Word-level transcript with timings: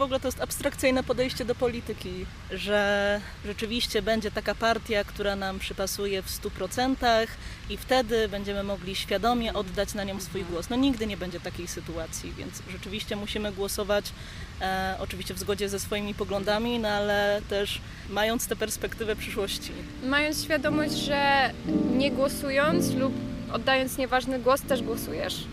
w 0.00 0.02
ogóle 0.02 0.20
to 0.20 0.28
jest 0.28 0.40
abstrakcyjne 0.40 1.02
podejście 1.02 1.44
do 1.44 1.54
polityki, 1.54 2.26
że 2.50 3.20
rzeczywiście 3.44 4.02
będzie 4.02 4.30
taka 4.30 4.54
partia, 4.54 5.04
która 5.04 5.36
nam 5.36 5.58
przypasuje 5.58 6.22
w 6.22 6.26
100% 6.26 7.26
i 7.70 7.76
wtedy 7.76 8.28
będziemy 8.28 8.62
mogli 8.62 8.96
świadomie 8.96 9.54
oddać 9.54 9.94
na 9.94 10.04
nią 10.04 10.20
swój 10.20 10.44
głos. 10.44 10.70
No 10.70 10.76
nigdy 10.76 11.06
nie 11.06 11.16
będzie 11.16 11.40
takiej 11.40 11.68
sytuacji, 11.68 12.32
więc 12.38 12.62
rzeczywiście 12.70 13.16
musimy 13.16 13.52
głosować 13.52 14.12
e, 14.60 14.96
oczywiście 15.00 15.34
w 15.34 15.38
zgodzie 15.38 15.68
ze 15.68 15.80
swoimi 15.80 16.14
poglądami, 16.14 16.78
no 16.78 16.88
ale 16.88 17.42
też 17.48 17.80
mając 18.10 18.46
tę 18.46 18.56
perspektywę 18.56 19.16
przyszłości. 19.16 19.72
Mając 20.04 20.44
świadomość, 20.44 20.92
że 20.94 21.50
nie 21.96 22.10
głosując 22.10 22.94
lub 22.94 23.12
oddając 23.52 23.98
nieważny 23.98 24.38
głos 24.38 24.62
też 24.62 24.82
głosujesz. 24.82 25.44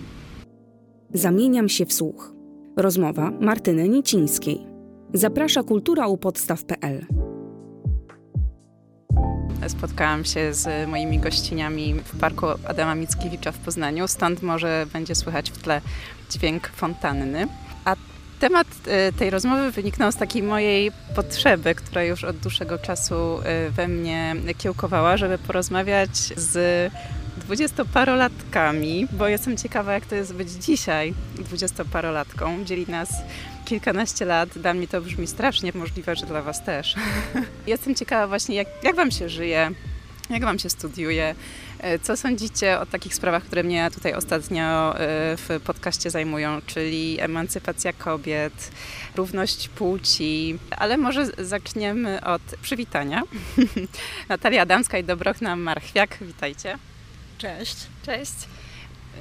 Zamieniam 1.13 1.69
się 1.69 1.85
w 1.85 1.93
słuch. 1.93 2.36
Rozmowa 2.77 3.31
Martyny 3.31 3.89
Nicińskiej. 3.89 4.59
Zaprasza 5.13 5.63
kultura 5.63 6.07
u 6.07 6.17
podstaw.pl. 6.17 7.05
Spotkałam 9.67 10.25
się 10.25 10.53
z 10.53 10.89
moimi 10.89 11.19
gościniami 11.19 11.93
w 11.93 12.19
parku 12.19 12.45
Adama 12.67 12.95
Mickiewicza 12.95 13.51
w 13.51 13.57
Poznaniu, 13.57 14.07
stąd 14.07 14.41
może 14.41 14.85
będzie 14.93 15.15
słychać 15.15 15.51
w 15.51 15.57
tle 15.57 15.81
dźwięk 16.29 16.67
fontanny. 16.67 17.47
A 17.85 17.95
temat 18.39 18.67
e, 18.87 19.11
tej 19.11 19.29
rozmowy 19.29 19.71
wyniknął 19.71 20.11
z 20.11 20.15
takiej 20.15 20.43
mojej 20.43 20.91
potrzeby, 21.15 21.75
która 21.75 22.03
już 22.03 22.23
od 22.23 22.37
dłuższego 22.37 22.77
czasu 22.77 23.15
e, 23.43 23.69
we 23.69 23.87
mnie 23.87 24.35
kiełkowała, 24.57 25.17
żeby 25.17 25.37
porozmawiać 25.37 26.17
z 26.17 26.91
dwudziestoparolatkami, 27.47 29.07
bo 29.11 29.27
jestem 29.27 29.57
ciekawa, 29.57 29.93
jak 29.93 30.05
to 30.05 30.15
jest 30.15 30.33
być 30.33 30.49
dzisiaj 30.49 31.13
dwudziestoparolatką. 31.35 32.65
Dzieli 32.65 32.85
nas 32.87 33.09
kilkanaście 33.65 34.25
lat. 34.25 34.49
Dla 34.49 34.73
mnie 34.73 34.87
to 34.87 35.01
brzmi 35.01 35.27
strasznie, 35.27 35.71
możliwe, 35.75 36.15
że 36.15 36.25
dla 36.25 36.41
Was 36.41 36.63
też. 36.63 36.95
jestem 37.67 37.95
ciekawa 37.95 38.27
właśnie, 38.27 38.55
jak, 38.55 38.67
jak 38.83 38.95
Wam 38.95 39.11
się 39.11 39.29
żyje, 39.29 39.71
jak 40.29 40.41
Wam 40.41 40.59
się 40.59 40.69
studiuje, 40.69 41.35
e, 41.79 41.99
co 41.99 42.17
sądzicie 42.17 42.79
o 42.79 42.85
takich 42.85 43.15
sprawach, 43.15 43.43
które 43.43 43.63
mnie 43.63 43.91
tutaj 43.93 44.13
ostatnio 44.13 44.99
e, 44.99 44.99
w 45.37 45.59
podcaście 45.65 46.09
zajmują, 46.09 46.61
czyli 46.65 47.17
emancypacja 47.19 47.93
kobiet, 47.93 48.71
równość 49.15 49.69
płci, 49.69 50.59
ale 50.77 50.97
może 50.97 51.25
zaczniemy 51.37 52.23
od 52.23 52.41
przywitania. 52.61 53.23
Natalia 54.29 54.61
Adamska 54.61 54.97
i 54.97 55.03
Dobrochna 55.03 55.55
Marchwiak, 55.55 56.17
witajcie. 56.21 56.77
Cześć. 57.37 57.75
Cześć. 58.05 58.33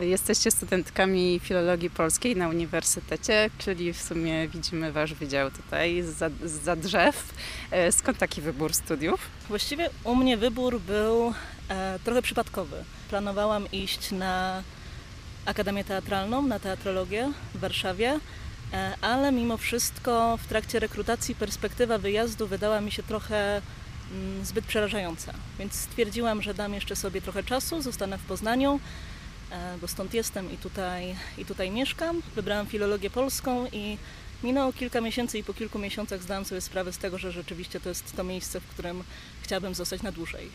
Jesteście 0.00 0.50
studentkami 0.50 1.40
filologii 1.42 1.90
polskiej 1.90 2.36
na 2.36 2.48
uniwersytecie, 2.48 3.50
czyli 3.58 3.92
w 3.92 4.02
sumie 4.02 4.48
widzimy 4.48 4.92
Wasz 4.92 5.14
wydział 5.14 5.50
tutaj 5.50 6.02
za, 6.02 6.30
za 6.44 6.76
drzew. 6.76 7.34
E, 7.70 7.92
skąd 7.92 8.18
taki 8.18 8.40
wybór 8.42 8.74
studiów? 8.74 9.20
Właściwie 9.48 9.90
u 10.04 10.14
mnie 10.14 10.36
wybór 10.36 10.80
był 10.80 11.32
e, 11.68 11.98
trochę 12.04 12.22
przypadkowy. 12.22 12.84
Planowałam 13.08 13.70
iść 13.72 14.10
na 14.10 14.62
Akademię 15.46 15.84
Teatralną, 15.84 16.42
na 16.42 16.58
teatrologię 16.58 17.32
w 17.54 17.58
Warszawie, 17.58 18.20
e, 18.72 18.94
ale 19.00 19.32
mimo 19.32 19.56
wszystko 19.56 20.36
w 20.36 20.46
trakcie 20.46 20.78
rekrutacji 20.78 21.34
perspektywa 21.34 21.98
wyjazdu 21.98 22.46
wydała 22.46 22.80
mi 22.80 22.92
się 22.92 23.02
trochę 23.02 23.62
zbyt 24.42 24.64
przerażająca. 24.64 25.32
Więc 25.58 25.74
stwierdziłam, 25.74 26.42
że 26.42 26.54
dam 26.54 26.74
jeszcze 26.74 26.96
sobie 26.96 27.22
trochę 27.22 27.42
czasu, 27.42 27.82
zostanę 27.82 28.18
w 28.18 28.22
Poznaniu, 28.22 28.80
e, 29.50 29.78
bo 29.80 29.88
stąd 29.88 30.14
jestem 30.14 30.52
i 30.52 30.56
tutaj, 30.56 31.16
i 31.38 31.44
tutaj 31.44 31.70
mieszkam. 31.70 32.22
Wybrałam 32.34 32.66
filologię 32.66 33.10
polską 33.10 33.66
i 33.72 33.98
minęło 34.42 34.72
kilka 34.72 35.00
miesięcy 35.00 35.38
i 35.38 35.44
po 35.44 35.54
kilku 35.54 35.78
miesiącach 35.78 36.22
zdałam 36.22 36.44
sobie 36.44 36.60
sprawę 36.60 36.92
z 36.92 36.98
tego, 36.98 37.18
że 37.18 37.32
rzeczywiście 37.32 37.80
to 37.80 37.88
jest 37.88 38.16
to 38.16 38.24
miejsce, 38.24 38.60
w 38.60 38.66
którym 38.66 39.04
chciałabym 39.42 39.74
zostać 39.74 40.02
na 40.02 40.12
dłużej. 40.12 40.48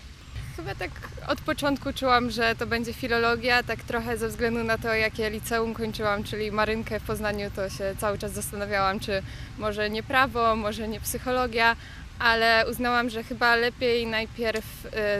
Chyba 0.56 0.76
tak 0.76 0.92
od 1.28 1.42
początku 1.42 1.94
czułam, 1.94 2.30
że 2.30 2.56
to 2.56 2.68
będzie 2.68 2.94
filologia, 2.94 3.64
tak 3.64 3.84
trochę 3.84 4.18
ze 4.18 4.30
względu 4.30 4.64
na 4.64 4.78
to, 4.78 4.94
jakie 4.94 5.30
liceum 5.30 5.74
kończyłam, 5.74 6.24
czyli 6.24 6.52
marynkę 6.52 7.00
w 7.00 7.04
Poznaniu, 7.04 7.52
to 7.56 7.70
się 7.70 7.96
cały 7.98 8.18
czas 8.18 8.32
zastanawiałam, 8.32 9.00
czy 9.00 9.24
może 9.58 9.90
nie 9.90 10.04
prawo, 10.04 10.56
może 10.56 10.88
nie 10.88 11.00
psychologia, 11.00 11.76
ale 12.22 12.66
uznałam, 12.70 13.10
że 13.10 13.24
chyba 13.24 13.56
lepiej 13.56 14.08
najpierw 14.08 14.66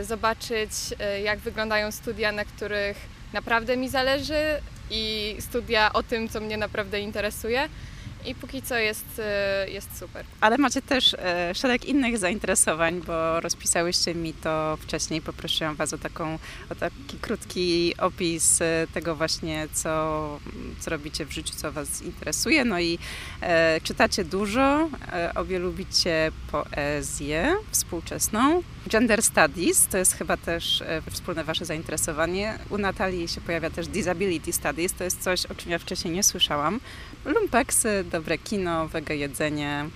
y, 0.00 0.04
zobaczyć, 0.04 0.70
y, 1.16 1.20
jak 1.20 1.38
wyglądają 1.38 1.92
studia, 1.92 2.32
na 2.32 2.44
których 2.44 2.96
naprawdę 3.32 3.76
mi 3.76 3.88
zależy 3.88 4.60
i 4.90 5.36
studia 5.40 5.92
o 5.92 6.02
tym, 6.02 6.28
co 6.28 6.40
mnie 6.40 6.56
naprawdę 6.56 7.00
interesuje. 7.00 7.68
I 8.26 8.34
póki 8.34 8.62
co 8.62 8.76
jest, 8.78 9.22
y, 9.66 9.70
jest 9.70 9.98
super. 9.98 10.24
Ale 10.40 10.58
macie 10.58 10.82
też 10.82 11.14
e, 11.14 11.54
szereg 11.54 11.84
innych 11.84 12.18
zainteresowań, 12.18 13.00
bo 13.06 13.40
rozpisałyście 13.40 14.14
mi 14.14 14.32
to 14.32 14.78
wcześniej. 14.80 15.20
Poprosiłam 15.20 15.76
Was 15.76 15.92
o, 15.92 15.98
taką, 15.98 16.38
o 16.70 16.74
taki 16.74 17.18
krótki 17.20 17.94
opis 17.98 18.62
e, 18.62 18.86
tego 18.94 19.16
właśnie, 19.16 19.68
co, 19.72 20.38
co 20.80 20.90
robicie 20.90 21.26
w 21.26 21.32
życiu, 21.32 21.54
co 21.56 21.72
Was 21.72 22.02
interesuje. 22.02 22.64
No 22.64 22.80
i 22.80 22.98
e, 23.40 23.80
czytacie 23.80 24.24
dużo, 24.24 24.88
e, 25.12 25.32
obie 25.34 25.58
lubicie 25.58 26.32
poezję 26.50 27.56
współczesną. 27.70 28.62
Gender 28.88 29.22
Studies 29.22 29.86
to 29.86 29.98
jest 29.98 30.14
chyba 30.14 30.36
też 30.36 30.82
wspólne 31.10 31.44
Wasze 31.44 31.64
zainteresowanie. 31.64 32.58
U 32.70 32.78
Natalii 32.78 33.28
się 33.28 33.40
pojawia 33.40 33.70
też 33.70 33.86
Disability 33.86 34.52
Studies, 34.52 34.94
to 34.94 35.04
jest 35.04 35.22
coś, 35.22 35.46
o 35.46 35.54
czym 35.54 35.70
ja 35.70 35.78
wcześniej 35.78 36.14
nie 36.14 36.22
słyszałam. 36.22 36.80
Lumpeksy, 37.24 38.04
dobre 38.12 38.38
kino, 38.38 38.88
wege 38.88 39.16
jedzenie, 39.16 39.88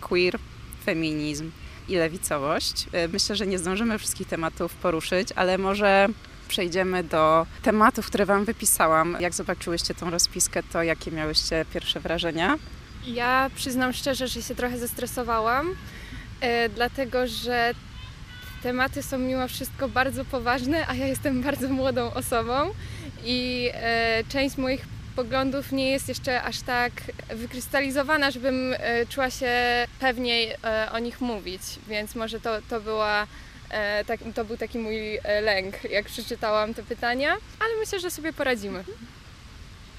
queer, 0.00 0.38
feminizm 0.84 1.50
i 1.88 1.94
lewicowość. 1.96 2.86
E, 2.92 3.08
Myślę, 3.08 3.36
że 3.36 3.46
nie 3.46 3.58
zdążymy 3.58 3.98
wszystkich 3.98 4.28
tematów 4.28 4.74
poruszyć, 4.74 5.28
ale 5.36 5.58
może 5.58 6.08
przejdziemy 6.48 7.04
do 7.04 7.46
tematów, 7.62 8.06
które 8.06 8.26
Wam 8.26 8.44
wypisałam. 8.44 9.16
Jak 9.20 9.34
zobaczyłyście 9.34 9.94
tą 9.94 10.10
rozpiskę, 10.10 10.62
to 10.62 10.82
jakie 10.82 11.10
miałyście 11.10 11.64
pierwsze 11.74 12.00
wrażenia? 12.00 12.58
Ja 13.06 13.50
przyznam 13.54 13.92
szczerze, 13.92 14.28
że 14.28 14.42
się 14.42 14.54
trochę 14.54 14.78
zestresowałam, 14.78 15.74
e, 16.40 16.68
dlatego 16.68 17.26
że 17.26 17.74
tematy 18.62 19.02
są 19.02 19.18
mimo 19.18 19.48
wszystko 19.48 19.88
bardzo 19.88 20.24
poważne, 20.24 20.86
a 20.88 20.94
ja 20.94 21.06
jestem 21.06 21.42
bardzo 21.42 21.68
młodą 21.68 22.12
osobą 22.14 22.70
i 23.24 23.70
e, 23.74 24.24
część 24.28 24.56
moich 24.58 24.95
poglądów 25.16 25.72
nie 25.72 25.90
jest 25.90 26.08
jeszcze 26.08 26.42
aż 26.42 26.60
tak 26.60 26.92
wykrystalizowana, 27.28 28.30
żebym 28.30 28.74
e, 28.78 29.06
czuła 29.06 29.30
się 29.30 29.50
pewniej 30.00 30.50
e, 30.64 30.88
o 30.92 30.98
nich 30.98 31.20
mówić, 31.20 31.62
więc 31.88 32.14
może 32.14 32.40
to, 32.40 32.50
to 32.70 32.80
była 32.80 33.26
e, 33.70 34.04
tak, 34.04 34.20
to 34.34 34.44
był 34.44 34.56
taki 34.56 34.78
mój 34.78 35.18
lęk, 35.42 35.84
jak 35.84 36.06
przeczytałam 36.06 36.74
te 36.74 36.82
pytania, 36.82 37.36
ale 37.60 37.70
myślę, 37.80 38.00
że 38.00 38.10
sobie 38.10 38.32
poradzimy. 38.32 38.84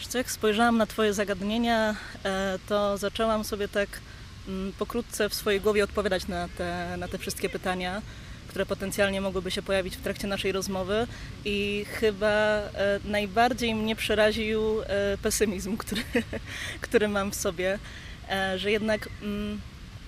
Co, 0.10 0.18
jak 0.18 0.32
spojrzałam 0.32 0.78
na 0.78 0.86
Twoje 0.86 1.14
zagadnienia, 1.14 1.96
to 2.68 2.98
zaczęłam 2.98 3.44
sobie 3.44 3.68
tak 3.68 3.90
mm, 4.48 4.74
pokrótce 4.74 5.30
w 5.30 5.34
swojej 5.34 5.62
głowie 5.62 5.84
odpowiadać 5.84 6.28
na 6.28 6.48
te, 6.58 6.98
na 6.98 7.08
te 7.08 7.18
wszystkie 7.18 7.50
pytania, 7.50 8.02
które 8.58 8.66
potencjalnie 8.66 9.22
mogłyby 9.22 9.52
się 9.52 9.62
pojawić 9.62 9.98
w 9.98 10.02
trakcie 10.02 10.28
naszej 10.28 10.52
rozmowy 10.52 11.08
i 11.46 11.86
chyba 11.90 12.28
e, 12.28 13.00
najbardziej 13.06 13.76
mnie 13.76 13.96
przeraził 13.96 14.82
e, 14.82 15.18
pesymizm, 15.18 15.78
który, 15.84 16.02
który 16.82 17.08
mam 17.08 17.32
w 17.32 17.36
sobie, 17.36 17.80
e, 18.30 18.60
że 18.60 18.72
jednak 18.72 19.10
mm, 19.22 19.62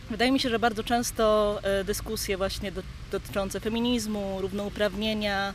wydaje 0.09 0.31
mi 0.31 0.39
się, 0.39 0.49
że 0.49 0.59
bardzo 0.59 0.83
często 0.83 1.59
dyskusje 1.85 2.37
właśnie 2.37 2.71
do, 2.71 2.81
dotyczące 3.11 3.59
feminizmu, 3.59 4.41
równouprawnienia, 4.41 5.53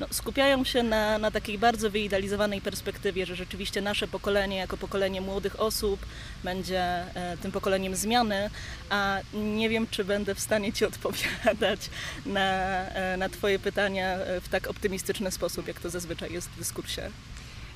no, 0.00 0.06
skupiają 0.10 0.64
się 0.64 0.82
na, 0.82 1.18
na 1.18 1.30
takiej 1.30 1.58
bardzo 1.58 1.90
wyidealizowanej 1.90 2.60
perspektywie, 2.60 3.26
że 3.26 3.36
rzeczywiście 3.36 3.80
nasze 3.80 4.08
pokolenie, 4.08 4.56
jako 4.56 4.76
pokolenie 4.76 5.20
młodych 5.20 5.60
osób, 5.60 6.06
będzie 6.44 6.80
e, 7.14 7.36
tym 7.42 7.52
pokoleniem 7.52 7.96
zmiany, 7.96 8.50
a 8.90 9.18
nie 9.34 9.68
wiem, 9.68 9.86
czy 9.90 10.04
będę 10.04 10.34
w 10.34 10.40
stanie 10.40 10.72
Ci 10.72 10.84
odpowiadać 10.90 11.90
na, 12.26 12.40
e, 12.88 13.16
na 13.16 13.28
Twoje 13.28 13.58
pytania 13.58 14.14
e, 14.14 14.40
w 14.40 14.48
tak 14.48 14.66
optymistyczny 14.66 15.30
sposób, 15.30 15.68
jak 15.68 15.80
to 15.80 15.90
zazwyczaj 15.90 16.32
jest 16.32 16.48
w 16.48 16.58
dyskursie. 16.58 17.10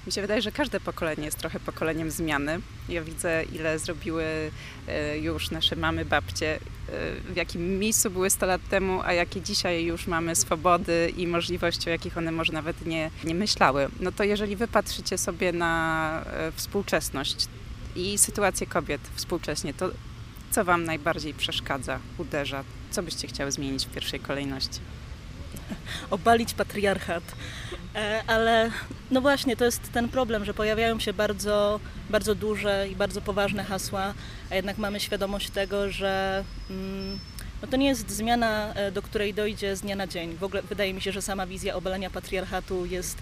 Mi 0.07 0.13
się 0.13 0.21
wydaje, 0.21 0.43
że 0.43 0.53
każde 0.53 0.81
pokolenie 0.81 1.25
jest 1.25 1.39
trochę 1.39 1.61
pokoleniem 1.61 2.11
zmiany. 2.11 2.61
Ja 2.89 3.03
widzę, 3.03 3.45
ile 3.53 3.79
zrobiły 3.79 4.51
e, 4.89 5.19
już 5.19 5.51
nasze 5.51 5.77
mamy, 5.77 6.05
babcie, 6.05 6.55
e, 6.55 6.61
w 7.33 7.37
jakim 7.37 7.79
miejscu 7.79 8.11
były 8.11 8.31
100 8.31 8.47
lat 8.47 8.61
temu, 8.71 9.01
a 9.05 9.13
jakie 9.13 9.41
dzisiaj 9.41 9.85
już 9.85 10.07
mamy 10.07 10.37
swobody 10.37 11.13
i 11.17 11.27
możliwości, 11.27 11.89
o 11.89 11.93
jakich 11.93 12.19
one 12.19 12.33
może 12.33 12.53
nawet 12.53 12.87
nie, 12.87 13.11
nie 13.25 13.35
myślały. 13.35 13.89
No 14.01 14.13
to 14.13 14.25
jeżeli 14.25 14.57
wy 14.57 14.69
patrzycie 14.69 15.19
sobie 15.19 15.53
na 15.53 16.25
e, 16.27 16.53
współczesność 16.53 17.47
i 17.97 18.19
sytuację 18.19 18.67
kobiet 18.67 19.01
współcześnie, 19.15 19.75
to 19.75 19.91
co 20.51 20.65
wam 20.65 20.85
najbardziej 20.85 21.35
przeszkadza, 21.35 21.99
uderza? 22.19 22.65
Co 22.91 23.03
byście 23.03 23.29
chciały 23.29 23.53
zmienić 23.53 23.87
w 23.87 23.91
pierwszej 23.91 24.21
kolejności? 24.21 24.81
obalić 26.11 26.55
patriarchat. 26.55 27.23
E, 27.95 28.23
ale 28.27 28.71
no 29.11 29.21
właśnie, 29.21 29.57
to 29.57 29.65
jest 29.65 29.93
ten 29.93 30.09
problem, 30.09 30.45
że 30.45 30.55
pojawiają 30.55 31.01
się 31.01 31.13
bardzo, 31.13 31.81
bardzo 32.11 32.35
duże 32.35 32.89
i 32.93 32.97
bardzo 32.97 33.21
poważne 33.21 33.65
hasła, 33.65 34.15
a 34.51 34.55
jednak 34.55 34.79
mamy 34.79 35.01
świadomość 35.01 35.51
tego, 35.51 35.91
że 35.91 36.45
mm, 36.71 37.19
no 37.63 37.69
to 37.69 37.77
nie 37.77 37.89
jest 37.89 38.11
zmiana, 38.11 38.75
e, 38.75 38.93
do 38.93 39.03
której 39.03 39.35
dojdzie 39.35 39.77
z 39.77 39.81
dnia 39.81 39.97
na 39.97 40.07
dzień. 40.07 40.37
W 40.37 40.45
ogóle 40.45 40.63
wydaje 40.63 40.95
mi 40.95 41.01
się, 41.01 41.13
że 41.13 41.23
sama 41.23 41.47
wizja 41.47 41.75
obalenia 41.75 42.11
patriarchatu 42.11 42.87
jest 42.87 43.19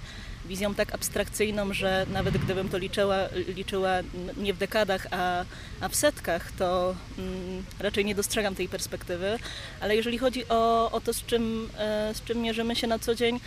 wizją 0.48 0.74
tak 0.74 0.94
abstrakcyjną, 0.94 1.72
że 1.72 2.06
nawet 2.12 2.38
gdybym 2.38 2.68
to 2.68 2.78
liczyła, 2.78 3.16
liczyła 3.56 3.90
nie 4.36 4.54
w 4.54 4.58
dekadach, 4.58 5.06
a, 5.10 5.44
a 5.80 5.88
w 5.88 5.94
setkach, 5.94 6.52
to 6.52 6.94
mm, 7.18 7.64
raczej 7.78 8.04
nie 8.04 8.14
dostrzegam 8.14 8.54
tej 8.54 8.68
perspektywy. 8.68 9.38
Ale 9.80 9.96
jeżeli 9.96 10.18
chodzi 10.18 10.48
o, 10.48 10.90
o 10.90 11.00
to, 11.00 11.12
z 11.12 11.26
czym, 11.26 11.68
e, 11.78 12.14
z 12.14 12.24
czym 12.24 12.38
mierzymy 12.38 12.76
się 12.76 12.86
na 12.86 12.98
co 12.98 13.14
dzień, 13.14 13.40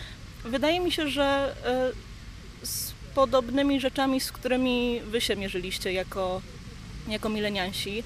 wydaje 0.44 0.80
mi 0.80 0.92
się, 0.92 1.08
że 1.08 1.54
e, 1.66 2.66
z 2.66 2.92
podobnymi 3.14 3.80
rzeczami, 3.80 4.20
z 4.20 4.32
którymi 4.32 5.00
wy 5.00 5.20
się 5.20 5.36
mierzyliście 5.36 5.92
jako, 5.92 6.42
jako 7.08 7.28
mileniansi, 7.28 8.02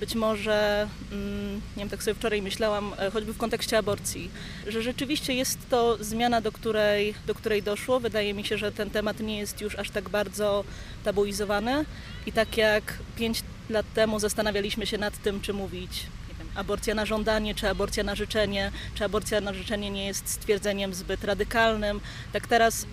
być 0.00 0.14
może, 0.14 0.88
mm, 1.12 1.54
nie 1.54 1.60
wiem, 1.76 1.88
tak 1.88 2.02
sobie 2.02 2.14
wczoraj 2.14 2.42
myślałam, 2.42 2.94
e, 2.98 3.10
choćby 3.10 3.32
w 3.32 3.38
kontekście 3.38 3.78
aborcji, 3.78 4.30
że 4.66 4.82
rzeczywiście 4.82 5.34
jest 5.34 5.58
to 5.70 6.04
zmiana, 6.04 6.40
do 6.40 6.52
której, 6.52 7.14
do 7.26 7.34
której 7.34 7.62
doszło. 7.62 8.00
Wydaje 8.00 8.34
mi 8.34 8.44
się, 8.44 8.58
że 8.58 8.72
ten 8.72 8.90
temat 8.90 9.20
nie 9.20 9.38
jest 9.38 9.60
już 9.60 9.74
aż 9.74 9.90
tak 9.90 10.08
bardzo 10.08 10.64
tabuizowany 11.04 11.84
i 12.26 12.32
tak 12.32 12.56
jak 12.56 12.98
pięć 13.16 13.42
lat 13.70 13.86
temu 13.94 14.18
zastanawialiśmy 14.18 14.86
się 14.86 14.98
nad 14.98 15.18
tym, 15.22 15.40
czy 15.40 15.52
mówić 15.52 16.06
aborcja 16.54 16.94
na 16.94 17.06
żądanie, 17.06 17.54
czy 17.54 17.68
aborcja 17.68 18.04
na 18.04 18.14
życzenie, 18.14 18.72
czy 18.94 19.04
aborcja 19.04 19.40
na 19.40 19.54
życzenie 19.54 19.90
nie 19.90 20.06
jest 20.06 20.28
stwierdzeniem 20.28 20.94
zbyt 20.94 21.24
radykalnym, 21.24 22.00
tak 22.32 22.46
teraz 22.46 22.86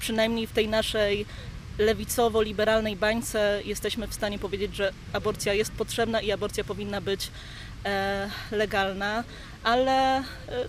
przynajmniej 0.00 0.46
w 0.46 0.52
tej 0.52 0.68
naszej 0.68 1.26
lewicowo-liberalnej 1.78 2.96
bańce 2.96 3.60
jesteśmy 3.64 4.06
w 4.06 4.14
stanie 4.14 4.38
powiedzieć, 4.38 4.76
że 4.76 4.92
aborcja 5.12 5.54
jest 5.54 5.72
potrzebna 5.72 6.20
i 6.20 6.32
aborcja 6.32 6.64
powinna 6.64 7.00
być 7.00 7.30
e, 7.84 8.30
legalna, 8.50 9.24
ale 9.64 10.18
e, 10.18 10.22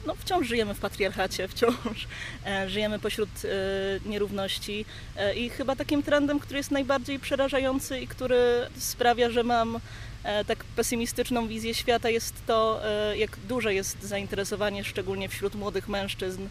no, 0.06 0.16
wciąż 0.16 0.48
żyjemy 0.48 0.74
w 0.74 0.80
patriarchacie, 0.80 1.48
wciąż 1.54 2.08
e, 2.46 2.70
żyjemy 2.70 3.00
pośród 3.00 3.30
e, 3.46 4.10
nierówności 4.10 4.86
e, 5.18 5.36
i 5.36 5.50
chyba 5.50 5.76
takim 5.76 6.04
trendem, 6.04 6.40
który 6.40 6.58
jest 6.58 6.72
najbardziej 6.72 7.20
przerażający 7.20 8.00
i 8.00 8.08
który 8.08 8.68
sprawia, 8.78 9.30
że 9.30 9.44
mam 9.44 9.80
e, 10.24 10.46
tak 10.46 10.64
pesymistyczną 10.64 11.48
wizję 11.48 11.74
świata 11.74 12.10
jest 12.10 12.34
to, 12.48 12.82
jak 13.16 13.38
duże 13.48 13.74
jest 13.74 14.04
zainteresowanie, 14.04 14.84
szczególnie 14.84 15.30
wśród 15.30 15.56
młodych 15.56 15.88
mężczyzn, 15.90 16.48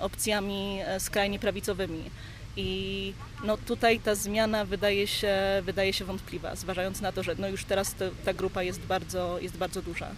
opcjami 0.00 0.80
skrajnie 0.98 1.38
prawicowymi. 1.38 2.10
I 2.56 3.12
no 3.44 3.56
tutaj 3.56 4.00
ta 4.00 4.14
zmiana 4.14 4.64
wydaje 4.64 5.06
się, 5.06 5.36
wydaje 5.62 5.92
się 5.92 6.04
wątpliwa, 6.04 6.56
zważając 6.56 7.00
na 7.00 7.12
to, 7.12 7.22
że 7.22 7.34
no 7.38 7.48
już 7.48 7.64
teraz 7.64 7.94
to, 7.94 8.04
ta 8.24 8.34
grupa 8.34 8.62
jest 8.62 8.80
bardzo, 8.80 9.38
jest 9.40 9.56
bardzo 9.56 9.82
duża. 9.82 10.08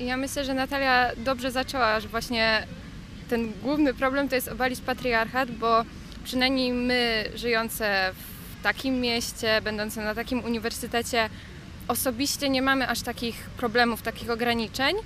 Ja 0.00 0.16
myślę, 0.16 0.44
że 0.44 0.54
Natalia 0.54 1.10
dobrze 1.16 1.50
zaczęła, 1.50 2.00
że 2.00 2.08
właśnie 2.08 2.66
ten 3.28 3.52
główny 3.62 3.94
problem 3.94 4.28
to 4.28 4.34
jest 4.34 4.48
obalić 4.48 4.80
patriarchat, 4.80 5.50
bo 5.50 5.84
przynajmniej 6.24 6.72
my 6.72 7.30
żyjące 7.34 8.12
w 8.12 8.62
takim 8.62 9.00
mieście, 9.00 9.60
będące 9.64 10.04
na 10.04 10.14
takim 10.14 10.44
uniwersytecie, 10.44 11.30
osobiście 11.88 12.48
nie 12.48 12.62
mamy 12.62 12.88
aż 12.88 13.02
takich 13.02 13.50
problemów, 13.56 14.02
takich 14.02 14.30
ograniczeń. 14.30 14.96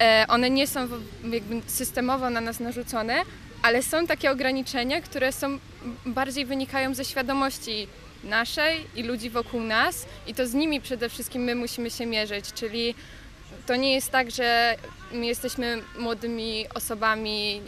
E, 0.00 0.24
one 0.28 0.50
nie 0.50 0.66
są 0.66 0.88
systemowo 1.66 2.30
na 2.30 2.40
nas 2.40 2.60
narzucone, 2.60 3.22
ale 3.62 3.82
są 3.82 4.06
takie 4.06 4.30
ograniczenia, 4.30 5.00
które 5.00 5.32
są 5.32 5.58
bardziej 6.06 6.44
wynikają 6.44 6.94
ze 6.94 7.04
świadomości 7.04 7.88
naszej 8.24 8.86
i 8.96 9.02
ludzi 9.02 9.30
wokół 9.30 9.60
nas 9.60 10.06
i 10.26 10.34
to 10.34 10.46
z 10.46 10.54
nimi 10.54 10.80
przede 10.80 11.08
wszystkim 11.08 11.42
my 11.42 11.54
musimy 11.54 11.90
się 11.90 12.06
mierzyć, 12.06 12.52
czyli 12.52 12.94
to 13.66 13.76
nie 13.76 13.94
jest 13.94 14.10
tak, 14.10 14.30
że 14.30 14.76
my 15.12 15.26
jesteśmy 15.26 15.82
młodymi 15.98 16.66
osobami 16.74 17.62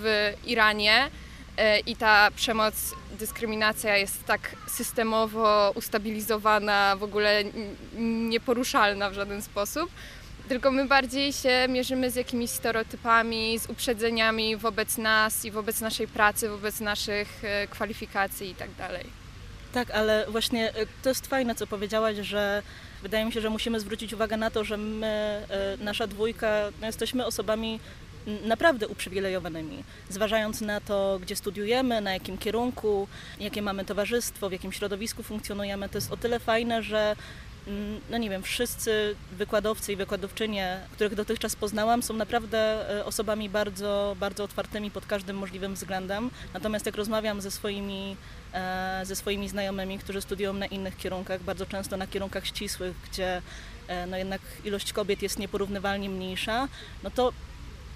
w 0.00 0.32
Iranie 0.46 1.10
e, 1.56 1.78
i 1.80 1.96
ta 1.96 2.30
przemoc, 2.36 2.74
dyskryminacja 3.18 3.96
jest 3.96 4.24
tak 4.24 4.40
systemowo 4.68 5.72
ustabilizowana, 5.74 6.96
w 6.96 7.02
ogóle 7.02 7.44
nieporuszalna 8.28 9.10
w 9.10 9.14
żaden 9.14 9.42
sposób, 9.42 9.90
tylko 10.48 10.70
my 10.70 10.84
bardziej 10.86 11.32
się 11.32 11.66
mierzymy 11.68 12.10
z 12.10 12.14
jakimiś 12.14 12.50
stereotypami, 12.50 13.58
z 13.58 13.70
uprzedzeniami 13.70 14.56
wobec 14.56 14.98
nas 14.98 15.44
i 15.44 15.50
wobec 15.50 15.80
naszej 15.80 16.08
pracy, 16.08 16.48
wobec 16.48 16.80
naszych 16.80 17.44
e, 17.44 17.66
kwalifikacji 17.66 18.50
i 18.50 18.54
tak 18.54 18.74
dalej. 18.74 19.04
Tak, 19.72 19.90
ale 19.90 20.26
właśnie 20.28 20.74
e, 20.74 20.86
to 21.02 21.08
jest 21.08 21.26
fajne, 21.26 21.54
co 21.54 21.66
powiedziałaś, 21.66 22.16
że 22.16 22.62
wydaje 23.02 23.24
mi 23.24 23.32
się, 23.32 23.40
że 23.40 23.50
musimy 23.50 23.80
zwrócić 23.80 24.12
uwagę 24.12 24.36
na 24.36 24.50
to, 24.50 24.64
że 24.64 24.76
my, 24.76 25.06
e, 25.06 25.76
nasza 25.80 26.06
dwójka, 26.06 26.48
no 26.80 26.86
jesteśmy 26.86 27.26
osobami 27.26 27.80
naprawdę 28.44 28.88
uprzywilejowanymi, 28.88 29.84
zważając 30.10 30.60
na 30.60 30.80
to, 30.80 31.18
gdzie 31.22 31.36
studiujemy, 31.36 32.00
na 32.00 32.12
jakim 32.12 32.38
kierunku, 32.38 33.08
jakie 33.40 33.62
mamy 33.62 33.84
towarzystwo, 33.84 34.48
w 34.48 34.52
jakim 34.52 34.72
środowisku 34.72 35.22
funkcjonujemy. 35.22 35.88
To 35.88 35.98
jest 35.98 36.12
o 36.12 36.16
tyle 36.16 36.38
fajne, 36.38 36.82
że 36.82 37.16
no 38.10 38.18
nie 38.18 38.30
wiem, 38.30 38.42
wszyscy 38.42 39.16
wykładowcy 39.32 39.92
i 39.92 39.96
wykładowczynie, 39.96 40.80
których 40.92 41.14
dotychczas 41.14 41.56
poznałam, 41.56 42.02
są 42.02 42.14
naprawdę 42.14 42.90
e, 42.98 43.04
osobami 43.04 43.48
bardzo, 43.48 44.16
bardzo 44.20 44.44
otwartymi 44.44 44.90
pod 44.90 45.06
każdym 45.06 45.36
możliwym 45.36 45.74
względem. 45.74 46.30
Natomiast 46.54 46.86
jak 46.86 46.96
rozmawiam 46.96 47.40
ze 47.40 47.50
swoimi, 47.50 48.16
e, 48.52 49.00
ze 49.04 49.16
swoimi 49.16 49.48
znajomymi, 49.48 49.98
którzy 49.98 50.20
studiują 50.20 50.52
na 50.52 50.66
innych 50.66 50.96
kierunkach, 50.96 51.42
bardzo 51.42 51.66
często 51.66 51.96
na 51.96 52.06
kierunkach 52.06 52.46
ścisłych, 52.46 52.96
gdzie 53.10 53.42
e, 53.88 54.06
no 54.06 54.16
jednak 54.16 54.40
ilość 54.64 54.92
kobiet 54.92 55.22
jest 55.22 55.38
nieporównywalnie 55.38 56.08
mniejsza, 56.08 56.68
no 57.02 57.10
to 57.10 57.32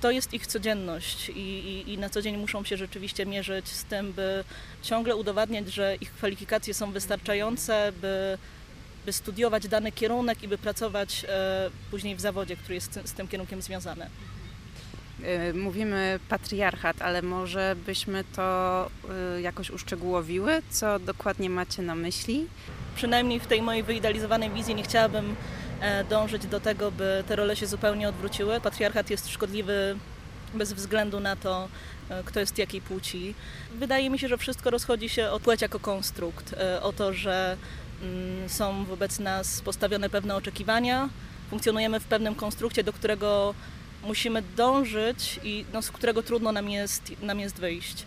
to 0.01 0.11
jest 0.11 0.35
ich 0.35 0.47
codzienność 0.47 1.29
i, 1.29 1.33
i, 1.33 1.93
i, 1.93 1.99
na 1.99 2.09
co 2.09 2.23
dzień 2.23 2.37
muszą 2.37 2.65
się 2.65 2.77
rzeczywiście 2.77 3.27
mierzyć 3.27 3.69
z 3.69 3.85
tym, 3.85 4.13
by 4.13 4.45
ciągle 4.83 5.17
udowadniać, 5.17 5.69
że 5.69 5.97
ich 6.01 6.13
kwalifikacje 6.13 6.75
są 6.75 6.93
wystarczające, 6.93 7.93
by 8.01 8.39
by 9.06 9.12
studiować 9.12 9.69
dany 9.69 9.93
kierunek 9.93 10.43
i 10.43 10.49
by 10.49 10.58
pracować 10.58 11.26
e, 11.28 11.70
później 11.90 12.16
w 12.16 12.20
zawodzie, 12.20 12.56
który 12.56 12.75
jest 12.75 13.00
z 13.04 13.12
tym 13.12 13.28
kierunkiem 13.28 13.62
związany. 13.62 14.06
E, 15.22 15.52
mówimy 15.52 16.20
patriarchat, 16.28 17.02
ale 17.02 17.22
może 17.22 17.76
byśmy 17.87 18.25
to 18.37 18.90
e, 19.37 19.40
jakoś 19.40 19.70
uszczegółowiły? 19.70 20.62
Co 20.70 20.99
dokładnie 20.99 21.50
macie 21.50 21.82
na 21.82 21.94
myśli? 21.94 22.46
Przynajmniej 22.96 23.40
w 23.40 23.46
tej 23.46 23.62
mojej 23.62 23.82
wyidealizowanej 23.82 24.50
wizji 24.50 24.75
nie 24.75 24.82
chciałabym 24.82 25.37
dążyć 26.10 26.46
do 26.46 26.60
tego, 26.60 26.90
by 26.90 27.25
te 27.28 27.37
role 27.37 27.56
się 27.56 27.66
zupełnie 27.66 28.09
odwróciły. 28.09 28.61
Patriarchat 28.61 29.11
jest 29.11 29.28
szkodliwy 29.28 29.97
bez 30.54 30.73
względu 30.73 31.21
na 31.21 31.37
to, 31.37 31.68
kto 32.25 32.40
jest 32.40 32.59
jakiej 32.59 32.80
płci. 32.80 33.35
Wydaje 33.75 34.11
mi 34.11 34.18
się, 34.18 34.28
że 34.28 34.38
wszystko 34.38 34.71
rozchodzi 34.71 35.09
się 35.09 35.30
o 35.30 35.40
płeć 35.40 35.62
jako 35.62 35.80
konstrukt, 35.80 36.54
o 36.82 36.92
to, 36.92 37.12
że 37.12 37.56
są 38.49 38.85
wobec 38.85 39.18
nas 39.18 39.61
postawione 39.61 40.11
pewne 40.11 40.37
oczekiwania, 40.37 41.09
funkcjonujemy 41.50 42.00
w 42.00 42.04
pewnym 42.04 42.35
konstrukcie, 42.35 42.85
do 42.85 42.92
którego 42.92 43.54
musimy 44.02 44.42
dążyć 44.56 45.40
i 45.44 45.64
no, 45.73 45.82
z 45.82 45.90
którego 45.90 46.23
trudno 46.23 46.52
nam 46.52 46.71
jest, 46.71 47.23
nam 47.23 47.40
jest 47.40 47.56
wyjść. 47.56 48.06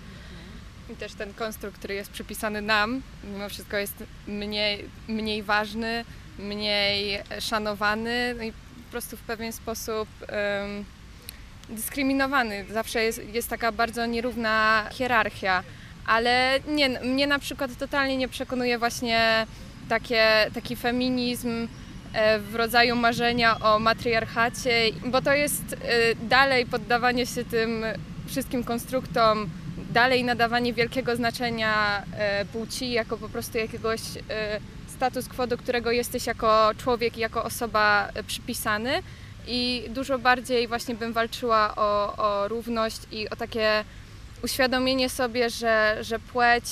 I 0.93 0.95
też 0.95 1.13
ten 1.13 1.33
konstrukt, 1.33 1.77
który 1.77 1.93
jest 1.93 2.11
przypisany 2.11 2.61
nam, 2.61 3.01
mimo 3.23 3.49
wszystko 3.49 3.77
jest 3.77 4.03
mniej, 4.27 4.85
mniej 5.07 5.43
ważny, 5.43 6.05
mniej 6.39 7.19
szanowany 7.39 8.35
no 8.37 8.43
i 8.43 8.51
po 8.51 8.91
prostu 8.91 9.17
w 9.17 9.21
pewien 9.21 9.53
sposób 9.53 10.09
um, 10.21 10.85
dyskryminowany. 11.69 12.65
Zawsze 12.73 13.03
jest, 13.03 13.21
jest 13.33 13.49
taka 13.49 13.71
bardzo 13.71 14.05
nierówna 14.05 14.85
hierarchia, 14.91 15.63
ale 16.05 16.59
nie, 16.67 16.89
mnie 16.89 17.27
na 17.27 17.39
przykład 17.39 17.77
totalnie 17.77 18.17
nie 18.17 18.27
przekonuje 18.27 18.79
właśnie 18.79 19.47
takie, 19.89 20.51
taki 20.53 20.75
feminizm 20.75 21.67
e, 22.13 22.39
w 22.39 22.55
rodzaju 22.55 22.95
marzenia 22.95 23.59
o 23.59 23.79
matriarchacie, 23.79 24.71
bo 25.05 25.21
to 25.21 25.33
jest 25.33 25.63
e, 25.73 25.77
dalej 26.15 26.65
poddawanie 26.65 27.25
się 27.25 27.45
tym 27.45 27.85
wszystkim 28.27 28.63
konstruktom, 28.63 29.49
dalej 29.91 30.23
nadawanie 30.23 30.73
wielkiego 30.73 31.15
znaczenia 31.15 32.03
e, 32.17 32.45
płci 32.45 32.91
jako 32.91 33.17
po 33.17 33.29
prostu 33.29 33.57
jakiegoś 33.57 34.01
status 34.87 35.27
quo, 35.27 35.47
do 35.47 35.57
którego 35.57 35.91
jesteś 35.91 36.27
jako 36.27 36.71
człowiek 36.77 37.17
i 37.17 37.21
jako 37.21 37.43
osoba 37.43 38.09
przypisany. 38.27 39.03
I 39.47 39.83
dużo 39.89 40.19
bardziej 40.19 40.67
właśnie 40.67 40.95
bym 40.95 41.13
walczyła 41.13 41.75
o, 41.75 42.17
o 42.17 42.47
równość 42.47 43.01
i 43.11 43.29
o 43.29 43.35
takie 43.35 43.83
uświadomienie 44.45 45.09
sobie, 45.09 45.49
że, 45.49 45.97
że 46.01 46.19
płeć 46.19 46.65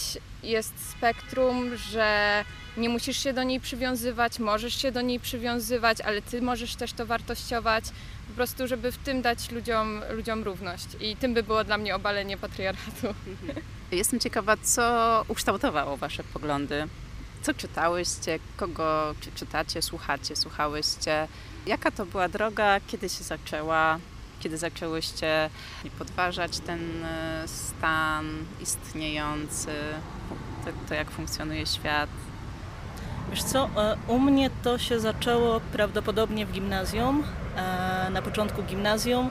jest 0.43 0.73
spektrum, 0.91 1.77
że 1.77 2.43
nie 2.77 2.89
musisz 2.89 3.17
się 3.17 3.33
do 3.33 3.43
niej 3.43 3.59
przywiązywać, 3.59 4.39
możesz 4.39 4.81
się 4.81 4.91
do 4.91 5.01
niej 5.01 5.19
przywiązywać, 5.19 6.01
ale 6.01 6.21
ty 6.21 6.41
możesz 6.41 6.75
też 6.75 6.93
to 6.93 7.05
wartościować. 7.05 7.83
Po 8.27 8.33
prostu, 8.35 8.67
żeby 8.67 8.91
w 8.91 8.97
tym 8.97 9.21
dać 9.21 9.51
ludziom, 9.51 10.01
ludziom 10.09 10.43
równość. 10.43 10.87
I 10.99 11.15
tym 11.15 11.33
by 11.33 11.43
było 11.43 11.63
dla 11.63 11.77
mnie 11.77 11.95
obalenie 11.95 12.37
patriarchatu. 12.37 13.07
Jestem 13.91 14.19
ciekawa, 14.19 14.57
co 14.57 15.25
ukształtowało 15.27 15.97
Wasze 15.97 16.23
poglądy. 16.23 16.87
Co 17.41 17.53
czytałyście, 17.53 18.39
kogo 18.57 19.15
czy 19.21 19.31
czytacie, 19.31 19.81
słuchacie, 19.81 20.35
słuchałyście? 20.35 21.27
Jaka 21.65 21.91
to 21.91 22.05
była 22.05 22.29
droga, 22.29 22.79
kiedy 22.87 23.09
się 23.09 23.23
zaczęła, 23.23 23.99
kiedy 24.39 24.57
zaczęłyście 24.57 25.49
podważać 25.99 26.59
ten 26.59 27.05
e, 27.05 27.43
stan 27.45 28.25
istniejący, 28.61 29.71
to, 30.65 30.71
to 30.89 30.93
jak 30.93 31.11
funkcjonuje 31.11 31.65
świat? 31.65 32.09
Wiesz 33.29 33.43
co, 33.43 33.69
e, 33.77 33.97
u 34.07 34.19
mnie 34.19 34.49
to 34.63 34.77
się 34.77 34.99
zaczęło 34.99 35.59
prawdopodobnie 35.59 36.45
w 36.45 36.51
gimnazjum, 36.51 37.23
e, 37.55 38.09
na 38.09 38.21
początku 38.21 38.63
gimnazjum. 38.63 39.29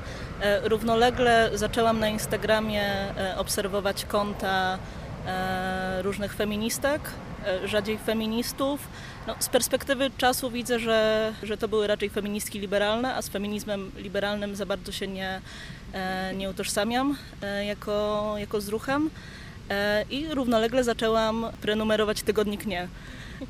Równolegle 0.63 1.51
zaczęłam 1.55 2.01
na 2.01 2.09
Instagramie 2.09 3.15
obserwować 3.37 4.05
konta 4.05 4.79
różnych 6.03 6.35
feministek, 6.35 7.01
rzadziej 7.65 7.99
feministów. 7.99 8.89
No, 9.27 9.35
z 9.39 9.49
perspektywy 9.49 10.11
czasu 10.19 10.51
widzę, 10.51 10.79
że, 10.79 11.33
że 11.43 11.57
to 11.57 11.69
były 11.69 11.87
raczej 11.87 12.11
feministki 12.11 12.59
liberalne, 12.59 13.15
a 13.15 13.23
z 13.23 13.29
feminizmem 13.29 13.91
liberalnym 13.97 14.57
za 14.57 14.67
bardzo 14.67 14.93
się 14.93 15.07
nie, 15.09 15.41
nie 16.35 16.51
utożsamiam 16.51 17.17
jako, 17.67 18.35
jako 18.39 18.61
z 18.61 18.69
ruchem. 18.69 19.11
I 20.11 20.27
równolegle 20.31 20.85
zaczęłam 20.85 21.47
prenumerować 21.61 22.23
tygodnik 22.23 22.67
Nie. 22.67 22.89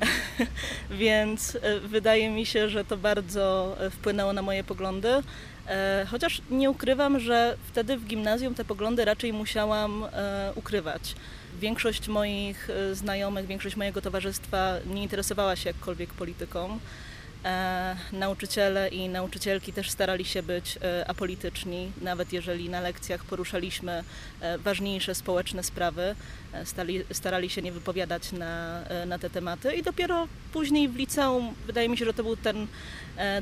Więc 0.91 1.59
e, 1.63 1.81
wydaje 1.81 2.31
mi 2.31 2.47
się, 2.47 2.69
że 2.69 2.85
to 2.85 2.97
bardzo 2.97 3.77
e, 3.81 3.91
wpłynęło 3.91 4.33
na 4.33 4.43
moje 4.43 4.65
poglądy. 4.65 5.09
E, 5.67 6.07
chociaż 6.11 6.43
nie 6.51 6.71
ukrywam, 6.71 7.21
że 7.21 7.57
wtedy 7.67 7.97
w 7.97 8.05
gimnazjum 8.05 8.55
te 8.55 8.65
poglądy 8.65 9.05
raczej 9.05 9.33
musiałam 9.33 10.05
ukrywać. 10.55 11.15
Większość 11.63 12.09
moich 12.09 12.69
znajomych, 12.93 13.47
większość 13.47 13.77
mojego 13.77 14.03
towarzystwa 14.03 14.75
nie 14.87 15.03
interesowała 15.03 15.57
się 15.57 15.71
jakkolwiek 15.71 16.11
polityką. 16.11 16.79
E, 17.45 17.97
nauczyciele 18.13 18.89
i 18.89 19.09
nauczycielki 19.09 19.73
też 19.73 19.91
starali 19.91 20.25
się 20.25 20.43
być 20.43 20.79
e, 20.83 21.11
apolityczni, 21.11 21.93
nawet 22.03 22.33
jeżeli 22.33 22.69
na 22.69 22.81
lekcjach 22.81 23.25
poruszaliśmy 23.25 24.05
e, 24.41 24.59
ważniejsze 24.59 25.15
społeczne 25.15 25.63
sprawy, 25.63 26.15
stali, 26.65 27.05
starali 27.13 27.51
się 27.51 27.63
nie 27.63 27.73
wypowiadać 27.73 28.33
na, 28.33 28.81
na 29.07 29.19
te 29.19 29.31
tematy 29.31 29.75
i 29.75 29.83
dopiero 29.83 30.29
później 30.53 30.89
w 30.89 30.97
liceum 30.97 31.55
wydaje 31.67 31.89
mi 31.89 31.97
się, 31.97 32.05
że 32.05 32.15
to 32.15 32.23
był 32.23 32.37
ten 32.37 32.67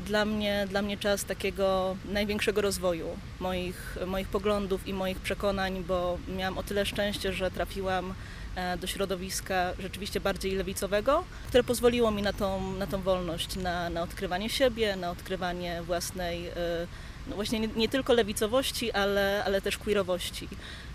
dla 0.05 0.25
mnie, 0.25 0.67
dla 0.69 0.81
mnie 0.81 0.97
czas 0.97 1.25
takiego 1.25 1.95
największego 2.05 2.61
rozwoju 2.61 3.07
moich, 3.39 3.97
moich 4.07 4.27
poglądów 4.27 4.87
i 4.87 4.93
moich 4.93 5.19
przekonań, 5.19 5.83
bo 5.87 6.17
miałam 6.37 6.57
o 6.57 6.63
tyle 6.63 6.85
szczęście, 6.85 7.33
że 7.33 7.51
trafiłam 7.51 8.13
do 8.79 8.87
środowiska 8.87 9.73
rzeczywiście 9.79 10.19
bardziej 10.19 10.55
lewicowego, 10.55 11.23
które 11.47 11.63
pozwoliło 11.63 12.11
mi 12.11 12.21
na 12.21 12.33
tą, 12.33 12.73
na 12.73 12.87
tą 12.87 13.01
wolność, 13.01 13.55
na, 13.55 13.89
na 13.89 14.01
odkrywanie 14.01 14.49
siebie, 14.49 14.95
na 14.95 15.11
odkrywanie 15.11 15.81
własnej, 15.81 16.47
e, 16.47 16.53
no 17.27 17.35
właśnie 17.35 17.59
nie, 17.59 17.67
nie 17.67 17.89
tylko 17.89 18.13
lewicowości, 18.13 18.91
ale, 18.91 19.43
ale 19.45 19.61
też 19.61 19.77
queerowości. 19.77 20.47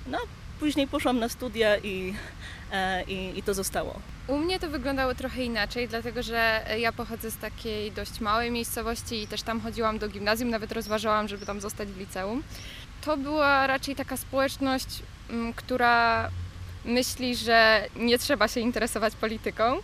No, 0.07 0.19
później 0.61 0.87
poszłam 0.89 1.19
na 1.19 1.29
studia 1.29 1.79
i, 1.79 2.15
e, 2.73 3.05
i, 3.05 3.39
i, 3.39 3.43
to 3.43 3.55
zostało. 3.55 4.01
U 4.27 4.37
mnie 4.39 4.61
to 4.61 4.71
wyglądało 4.71 5.15
trochę 5.15 5.45
inaczej, 5.45 5.89
dlatego 5.89 6.23
że 6.23 6.67
ja 6.79 6.93
pochodzę 6.93 7.31
z 7.31 7.37
takiej 7.37 7.93
dość 7.93 8.21
małej 8.21 8.51
miejscowości 8.51 9.23
i 9.23 9.27
też 9.27 9.43
tam 9.43 9.61
chodziłam 9.61 9.99
do 9.99 10.09
gimnazjum, 10.09 10.51
nawet 10.51 10.73
rozważałam, 10.73 11.29
żeby 11.29 11.47
tam 11.47 11.61
zostać 11.61 11.89
w 11.89 11.99
liceum. 11.99 12.43
To 13.05 13.17
była 13.17 13.67
raczej 13.67 13.97
taka 13.97 14.17
społeczność, 14.17 15.03
która 15.57 16.31
myśli, 16.87 17.37
że 17.37 17.85
nie 17.97 18.19
trzeba 18.19 18.49
się 18.49 18.61
interesować 18.61 19.15
polityką, 19.15 19.79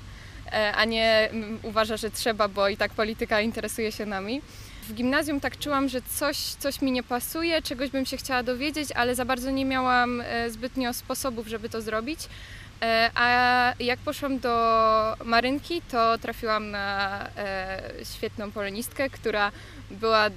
e, 0.53 0.73
a 0.75 0.85
nie 0.85 1.29
uważa, 1.63 1.97
że 1.97 2.11
trzeba, 2.11 2.49
bo 2.49 2.69
i 2.69 2.77
tak 2.77 2.93
polityka 2.93 3.41
interesuje 3.41 3.93
się 3.93 4.07
nami. 4.07 4.43
W 4.83 4.95
gimnazjum 4.95 5.41
tak 5.41 5.59
czułam, 5.59 5.89
że 5.89 6.03
coś, 6.03 6.37
coś 6.37 6.83
mi 6.83 6.93
nie 6.93 7.03
pasuje, 7.03 7.63
czegoś 7.63 7.91
bym 7.91 8.07
się 8.07 8.17
chciała 8.17 8.43
dowiedzieć, 8.43 8.93
ale 8.93 9.15
za 9.15 9.25
bardzo 9.25 9.51
nie 9.51 9.65
miałam 9.65 10.21
e, 10.21 10.51
zbytnio 10.51 10.93
sposobów, 10.95 11.47
żeby 11.47 11.69
to 11.69 11.81
zrobić. 11.81 12.21
E, 12.83 13.11
a 13.15 13.75
jak 13.81 13.99
poszłam 13.99 14.39
do 14.39 15.17
Marynki, 15.25 15.83
to 15.91 16.19
trafiłam 16.19 16.71
na 16.71 17.29
świetną 18.17 18.51
polonistkę, 18.53 19.11
która 19.11 19.53
była 19.91 20.31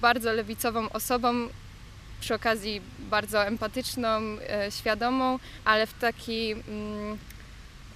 bardzo 0.00 0.32
lewicową 0.32 0.88
osobą, 0.90 1.48
przy 2.20 2.34
okazji 2.34 2.80
bardzo 2.98 3.46
empatyczną, 3.46 4.08
e, 4.08 4.70
świadomą, 4.70 5.38
ale 5.64 5.86
w 5.86 5.92
taki 5.92 6.52
mm, 6.52 7.18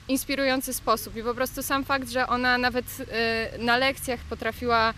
inspirujący 0.08 0.74
sposób. 0.74 1.16
I 1.16 1.22
po 1.22 1.34
prostu 1.34 1.62
sam 1.62 1.84
fakt, 1.84 2.10
że 2.10 2.26
ona 2.26 2.58
nawet 2.58 2.84
e, 3.00 3.58
na 3.58 3.76
lekcjach 3.76 4.20
potrafiła 4.20 4.94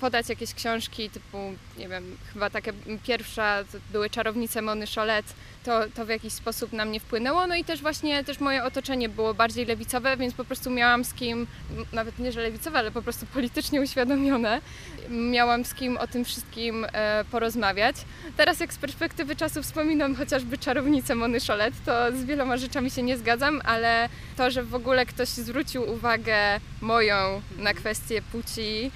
podać 0.00 0.28
jakieś 0.28 0.54
książki 0.54 1.10
typu, 1.10 1.38
nie 1.78 1.88
wiem, 1.88 2.16
chyba 2.32 2.50
taka 2.50 2.72
pierwsza 3.06 3.64
były 3.92 4.10
Czarownice 4.10 4.62
Mony 4.62 4.86
Cholet, 4.94 5.26
to, 5.64 5.80
to 5.94 6.06
w 6.06 6.08
jakiś 6.08 6.32
sposób 6.32 6.72
na 6.72 6.84
mnie 6.84 7.00
wpłynęło. 7.00 7.46
No 7.46 7.54
i 7.54 7.64
też 7.64 7.82
właśnie 7.82 8.24
też 8.24 8.40
moje 8.40 8.64
otoczenie 8.64 9.08
było 9.08 9.34
bardziej 9.34 9.66
lewicowe, 9.66 10.16
więc 10.16 10.34
po 10.34 10.44
prostu 10.44 10.70
miałam 10.70 11.04
z 11.04 11.14
kim, 11.14 11.46
nawet 11.92 12.18
nie, 12.18 12.32
że 12.32 12.40
lewicowe, 12.40 12.78
ale 12.78 12.90
po 12.90 13.02
prostu 13.02 13.26
politycznie 13.26 13.80
uświadomione, 13.80 14.60
miałam 15.08 15.64
z 15.64 15.74
kim 15.74 15.96
o 15.96 16.06
tym 16.06 16.24
wszystkim 16.24 16.86
e, 16.92 17.24
porozmawiać. 17.30 17.96
Teraz 18.36 18.60
jak 18.60 18.72
z 18.72 18.78
perspektywy 18.78 19.36
czasu 19.36 19.62
wspominam 19.62 20.14
chociażby 20.14 20.58
Czarownicę 20.58 21.14
Mony 21.14 21.38
Cholet, 21.40 21.74
to 21.84 22.12
z 22.12 22.24
wieloma 22.24 22.56
rzeczami 22.56 22.90
się 22.90 23.02
nie 23.02 23.18
zgadzam, 23.18 23.60
ale 23.64 24.08
to, 24.36 24.50
że 24.50 24.62
w 24.62 24.74
ogóle 24.74 25.06
ktoś 25.06 25.28
zwrócił 25.28 25.90
uwagę 25.90 26.60
moją 26.80 27.40
na 27.58 27.74
kwestię 27.74 28.22
płci, 28.22 28.90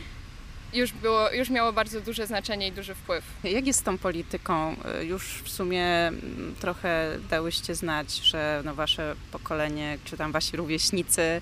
już, 0.72 0.92
było, 0.92 1.30
już 1.30 1.50
miało 1.50 1.72
bardzo 1.72 2.00
duże 2.00 2.26
znaczenie 2.26 2.68
i 2.68 2.72
duży 2.72 2.94
wpływ. 2.94 3.24
Jak 3.44 3.66
jest 3.66 3.80
z 3.80 3.82
tą 3.82 3.98
polityką? 3.98 4.76
Już 5.02 5.42
w 5.44 5.48
sumie 5.48 5.84
mm, 6.08 6.54
trochę 6.60 7.18
dałyście 7.30 7.74
znać, 7.74 8.16
że 8.16 8.62
no 8.64 8.74
wasze 8.74 9.14
pokolenie, 9.32 9.98
czy 10.04 10.16
tam 10.16 10.32
wasi 10.32 10.56
rówieśnicy, 10.56 11.40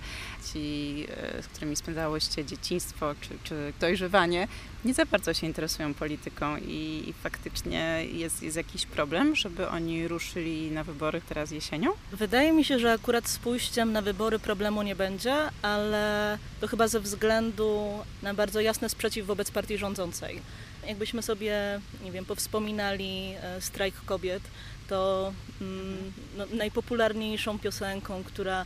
ci, 0.52 1.06
e, 1.10 1.42
z 1.42 1.46
którymi 1.46 1.76
spędzałyście 1.76 2.44
dzieciństwo 2.44 3.14
czy, 3.20 3.28
czy 3.44 3.72
dojrzewanie, 3.80 4.48
nie 4.86 4.94
za 4.94 5.06
bardzo 5.06 5.34
się 5.34 5.46
interesują 5.46 5.94
polityką 5.94 6.56
i, 6.56 7.04
i 7.06 7.12
faktycznie 7.12 8.04
jest, 8.12 8.42
jest 8.42 8.56
jakiś 8.56 8.86
problem, 8.86 9.36
żeby 9.36 9.68
oni 9.68 10.08
ruszyli 10.08 10.70
na 10.70 10.84
wybory 10.84 11.20
teraz 11.28 11.50
jesienią? 11.50 11.90
Wydaje 12.12 12.52
mi 12.52 12.64
się, 12.64 12.78
że 12.78 12.92
akurat 12.92 13.28
z 13.28 13.38
pójściem 13.38 13.92
na 13.92 14.02
wybory 14.02 14.38
problemu 14.38 14.82
nie 14.82 14.96
będzie, 14.96 15.34
ale 15.62 16.38
to 16.60 16.68
chyba 16.68 16.88
ze 16.88 17.00
względu 17.00 17.98
na 18.22 18.34
bardzo 18.34 18.60
jasny 18.60 18.88
sprzeciw 18.88 19.26
wobec 19.26 19.50
partii 19.50 19.78
rządzącej. 19.78 20.40
Jakbyśmy 20.86 21.22
sobie, 21.22 21.80
nie 22.04 22.12
wiem, 22.12 22.24
powspominali 22.24 23.34
e, 23.42 23.60
strajk 23.60 23.94
kobiet, 24.04 24.42
to 24.88 25.32
mm, 25.60 26.12
no, 26.36 26.46
najpopularniejszą 26.54 27.58
piosenką, 27.58 28.24
która 28.24 28.64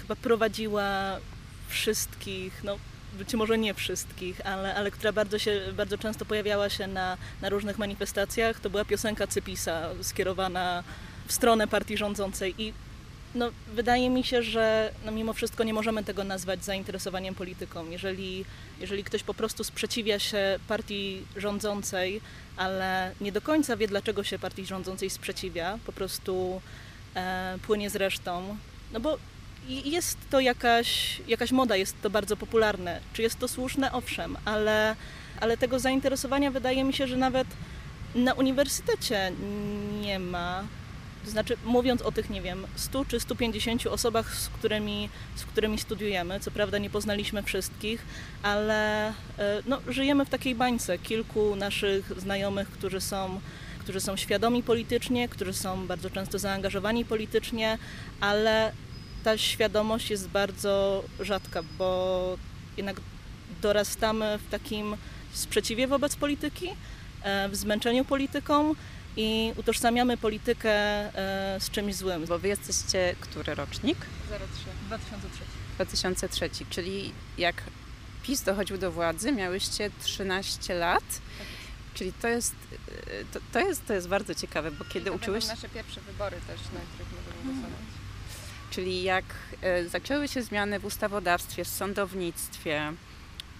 chyba 0.00 0.16
prowadziła 0.16 1.18
wszystkich, 1.68 2.64
no 2.64 2.78
być 3.14 3.34
może 3.34 3.58
nie 3.58 3.74
wszystkich, 3.74 4.46
ale, 4.46 4.74
ale 4.74 4.90
która 4.90 5.12
bardzo, 5.12 5.38
się, 5.38 5.60
bardzo 5.76 5.98
często 5.98 6.24
pojawiała 6.24 6.68
się 6.68 6.86
na, 6.86 7.16
na 7.42 7.48
różnych 7.48 7.78
manifestacjach, 7.78 8.60
to 8.60 8.70
była 8.70 8.84
piosenka 8.84 9.26
Cypisa 9.26 9.88
skierowana 10.02 10.84
w 11.26 11.32
stronę 11.32 11.68
partii 11.68 11.96
rządzącej 11.96 12.54
i 12.58 12.72
no, 13.34 13.50
wydaje 13.74 14.10
mi 14.10 14.24
się, 14.24 14.42
że 14.42 14.92
no, 15.04 15.12
mimo 15.12 15.32
wszystko 15.32 15.64
nie 15.64 15.74
możemy 15.74 16.04
tego 16.04 16.24
nazwać 16.24 16.64
zainteresowaniem 16.64 17.34
polityką. 17.34 17.90
Jeżeli, 17.90 18.44
jeżeli 18.80 19.04
ktoś 19.04 19.22
po 19.22 19.34
prostu 19.34 19.64
sprzeciwia 19.64 20.18
się 20.18 20.58
partii 20.68 21.22
rządzącej, 21.36 22.20
ale 22.56 23.12
nie 23.20 23.32
do 23.32 23.40
końca 23.40 23.76
wie, 23.76 23.88
dlaczego 23.88 24.24
się 24.24 24.38
partii 24.38 24.66
rządzącej 24.66 25.10
sprzeciwia, 25.10 25.78
po 25.86 25.92
prostu 25.92 26.60
e, 27.16 27.58
płynie 27.66 27.90
z 27.90 27.96
resztą, 27.96 28.56
no 28.92 29.00
bo 29.00 29.18
jest 29.68 30.18
to 30.30 30.40
jakaś, 30.40 31.20
jakaś 31.28 31.52
moda, 31.52 31.76
jest 31.76 32.02
to 32.02 32.10
bardzo 32.10 32.36
popularne. 32.36 33.00
Czy 33.12 33.22
jest 33.22 33.38
to 33.38 33.48
słuszne? 33.48 33.92
Owszem, 33.92 34.36
ale, 34.44 34.96
ale 35.40 35.56
tego 35.56 35.78
zainteresowania 35.78 36.50
wydaje 36.50 36.84
mi 36.84 36.92
się, 36.92 37.06
że 37.06 37.16
nawet 37.16 37.46
na 38.14 38.32
uniwersytecie 38.32 39.32
nie 40.00 40.18
ma. 40.18 40.64
Znaczy, 41.26 41.56
mówiąc 41.64 42.02
o 42.02 42.12
tych, 42.12 42.30
nie 42.30 42.42
wiem, 42.42 42.66
100 42.76 43.04
czy 43.04 43.20
150 43.20 43.86
osobach, 43.86 44.36
z 44.36 44.48
którymi, 44.48 45.08
z 45.36 45.44
którymi 45.44 45.78
studiujemy, 45.78 46.40
co 46.40 46.50
prawda 46.50 46.78
nie 46.78 46.90
poznaliśmy 46.90 47.42
wszystkich, 47.42 48.04
ale 48.42 49.08
e, 49.08 49.12
no, 49.66 49.80
żyjemy 49.88 50.24
w 50.24 50.30
takiej 50.30 50.54
bańce. 50.54 50.98
Kilku 50.98 51.56
naszych 51.56 52.20
znajomych, 52.20 52.70
którzy 52.70 53.00
są 53.00 53.40
którzy 53.78 54.00
są 54.00 54.16
świadomi 54.16 54.62
politycznie, 54.62 55.28
którzy 55.28 55.52
są 55.52 55.86
bardzo 55.86 56.10
często 56.10 56.38
zaangażowani 56.38 57.04
politycznie, 57.04 57.78
ale 58.20 58.72
ta 59.24 59.38
świadomość 59.38 60.10
jest 60.10 60.28
bardzo 60.28 61.04
rzadka, 61.20 61.62
bo 61.78 62.38
jednak 62.76 62.96
dorastamy 63.62 64.38
w 64.38 64.50
takim 64.50 64.96
sprzeciwie 65.32 65.86
wobec 65.86 66.16
polityki, 66.16 66.70
e, 67.22 67.48
w 67.48 67.56
zmęczeniu 67.56 68.04
polityką 68.04 68.74
i 69.16 69.52
utożsamiamy 69.56 70.16
politykę 70.16 70.72
e, 70.72 71.60
z 71.60 71.70
czymś 71.70 71.94
złym. 71.94 72.26
Bo 72.26 72.38
wy 72.38 72.48
jesteście 72.48 73.14
który 73.20 73.54
rocznik? 73.54 73.98
03. 74.28 74.38
2003. 74.86 75.38
2003, 75.74 76.50
czyli 76.70 77.12
jak 77.38 77.62
PiS 78.22 78.42
dochodził 78.42 78.78
do 78.78 78.92
władzy, 78.92 79.32
miałyście 79.32 79.90
13 80.02 80.74
lat. 80.74 81.04
Czyli 81.94 82.12
to 82.12 82.28
jest, 82.28 82.54
y, 83.08 83.24
to, 83.32 83.40
to 83.52 83.60
jest, 83.60 83.86
to 83.86 83.92
jest 83.94 84.08
bardzo 84.08 84.34
ciekawe, 84.34 84.70
bo 84.70 84.84
kiedy 84.84 85.10
to 85.10 85.16
uczyłeś, 85.16 85.44
będą 85.46 85.62
nasze 85.62 85.68
pierwsze 85.68 86.00
wybory 86.00 86.36
też, 86.46 86.60
na 86.60 86.80
których 86.80 87.12
możemy 87.12 87.42
głosować. 87.44 87.93
Czyli 88.74 89.02
jak 89.02 89.24
e, 89.62 89.88
zaczęły 89.88 90.28
się 90.28 90.42
zmiany 90.42 90.78
w 90.78 90.84
ustawodawstwie, 90.84 91.64
w 91.64 91.68
sądownictwie, 91.68 92.92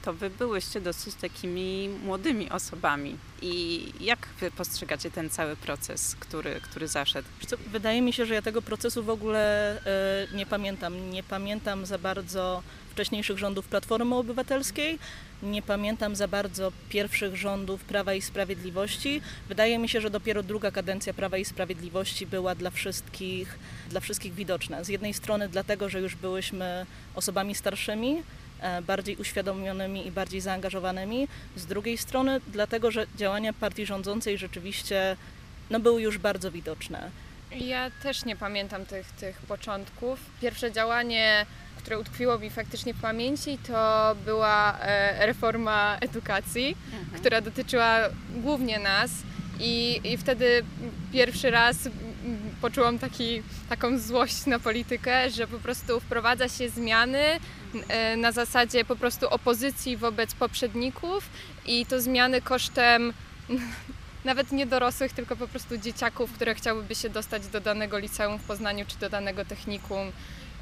to 0.05 0.13
wy 0.13 0.31
byłyście 0.31 0.81
dosyć 0.81 1.15
takimi 1.15 1.89
młodymi 1.89 2.51
osobami. 2.51 3.17
I 3.43 3.85
jak 4.01 4.29
wy 4.41 4.51
postrzegacie 4.51 5.11
ten 5.11 5.31
cały 5.31 5.57
proces, 5.57 6.17
który, 6.21 6.61
który 6.61 6.89
zaszedł? 6.89 7.29
Co, 7.47 7.57
wydaje 7.57 8.03
mi 8.03 8.13
się, 8.13 8.27
że 8.27 8.35
ja 8.35 8.43
tego 8.43 8.63
procesu 8.63 9.03
w 9.03 9.11
ogóle 9.11 9.73
e, 9.87 10.37
nie 10.37 10.47
pamiętam. 10.47 11.11
Nie 11.11 11.23
pamiętam 11.23 11.87
za 11.87 11.99
bardzo 11.99 12.63
wcześniejszych 12.91 13.39
rządów 13.39 13.69
Platformy 13.69 14.15
Obywatelskiej, 14.15 14.99
nie 15.43 15.63
pamiętam 15.63 16.17
za 16.17 16.29
bardzo 16.29 16.73
pierwszych 16.89 17.37
rządów 17.37 17.85
Prawa 17.85 18.15
i 18.15 18.23
Sprawiedliwości. 18.23 19.21
Wydaje 19.49 19.79
mi 19.79 19.89
się, 19.89 20.01
że 20.01 20.11
dopiero 20.11 20.43
druga 20.43 20.71
kadencja 20.71 21.15
Prawa 21.15 21.39
i 21.39 21.45
Sprawiedliwości 21.45 22.27
była 22.27 22.55
dla 22.55 22.71
wszystkich, 22.71 23.59
dla 23.91 24.01
wszystkich 24.01 24.35
widoczna. 24.35 24.85
Z 24.85 24.89
jednej 24.89 25.15
strony 25.15 25.49
dlatego, 25.49 25.89
że 25.89 26.01
już 26.01 26.17
byłyśmy 26.17 26.87
osobami 27.15 27.55
starszymi, 27.55 28.23
bardziej 28.87 29.17
uświadomionymi 29.17 30.07
i 30.07 30.11
bardziej 30.11 30.41
zaangażowanymi. 30.41 31.29
Z 31.57 31.67
drugiej 31.67 31.99
strony 31.99 32.41
dlatego, 32.47 32.91
że 32.91 33.07
działania 33.17 33.53
partii 33.53 33.87
rządzącej 33.87 34.39
rzeczywiście 34.39 35.17
no, 35.71 35.81
były 35.81 36.03
już 36.03 36.19
bardzo 36.19 36.51
widoczne. 36.51 37.11
Ja 37.51 37.91
też 38.03 38.25
nie 38.25 38.37
pamiętam 38.37 38.87
tych, 38.87 39.13
tych 39.13 39.37
początków. 39.37 40.21
Pierwsze 40.41 40.73
działanie, 40.73 41.47
które 41.77 41.99
utkwiło 41.99 42.39
mi 42.39 42.51
faktycznie 42.51 42.95
w 42.95 43.01
pamięci, 43.01 43.59
to 43.59 44.15
była 44.25 44.79
e, 44.81 45.27
reforma 45.27 45.97
edukacji, 46.01 46.77
która 47.17 47.41
dotyczyła 47.41 47.99
głównie 48.37 48.79
nas. 48.79 49.11
I, 49.61 50.01
I 50.05 50.17
wtedy 50.17 50.65
pierwszy 51.13 51.51
raz 51.51 51.77
poczułam 52.61 52.99
taki, 52.99 53.43
taką 53.69 53.99
złość 53.99 54.47
na 54.47 54.59
politykę, 54.59 55.31
że 55.31 55.47
po 55.47 55.59
prostu 55.59 56.01
wprowadza 56.01 56.49
się 56.49 56.69
zmiany 56.69 57.41
e, 57.89 58.17
na 58.17 58.33
zasadzie 58.33 58.85
po 58.85 58.97
prostu 58.97 59.29
opozycji 59.29 59.97
wobec 59.97 60.35
poprzedników 60.35 61.29
i 61.67 61.87
to 61.87 62.01
zmiany 62.01 62.41
kosztem 62.41 63.13
nawet 64.25 64.53
nie 64.53 64.67
dorosłych, 64.67 65.13
tylko 65.13 65.37
po 65.37 65.49
prostu 65.49 65.79
dzieciaków, 65.79 66.33
które 66.33 66.55
chciałyby 66.55 66.95
się 66.95 67.11
dostać 67.11 67.47
do 67.47 67.61
danego 67.61 67.99
liceum 67.99 68.39
w 68.39 68.45
Poznaniu, 68.45 68.85
czy 68.89 68.99
do 68.99 69.11
danego 69.11 69.45
technikum, 69.45 70.13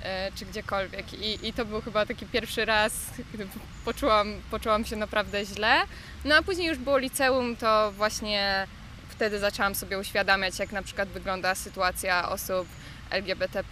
e, 0.02 0.32
czy 0.34 0.46
gdziekolwiek. 0.46 1.14
I, 1.14 1.48
I 1.48 1.52
to 1.52 1.64
był 1.64 1.80
chyba 1.80 2.06
taki 2.06 2.26
pierwszy 2.26 2.64
raz, 2.64 2.92
gdy 3.34 3.46
poczułam, 3.84 4.34
poczułam 4.50 4.84
się 4.84 4.96
naprawdę 4.96 5.44
źle. 5.44 5.82
No 6.24 6.34
a 6.34 6.42
później 6.42 6.68
już 6.68 6.78
było 6.78 6.98
liceum, 6.98 7.56
to 7.56 7.92
właśnie 7.92 8.66
wtedy 9.12 9.38
zaczęłam 9.38 9.74
sobie 9.74 9.98
uświadamiać, 9.98 10.58
jak 10.58 10.72
na 10.72 10.82
przykład 10.82 11.08
wygląda 11.08 11.54
sytuacja 11.54 12.28
osób 12.28 12.68
LGBT+. 13.10 13.64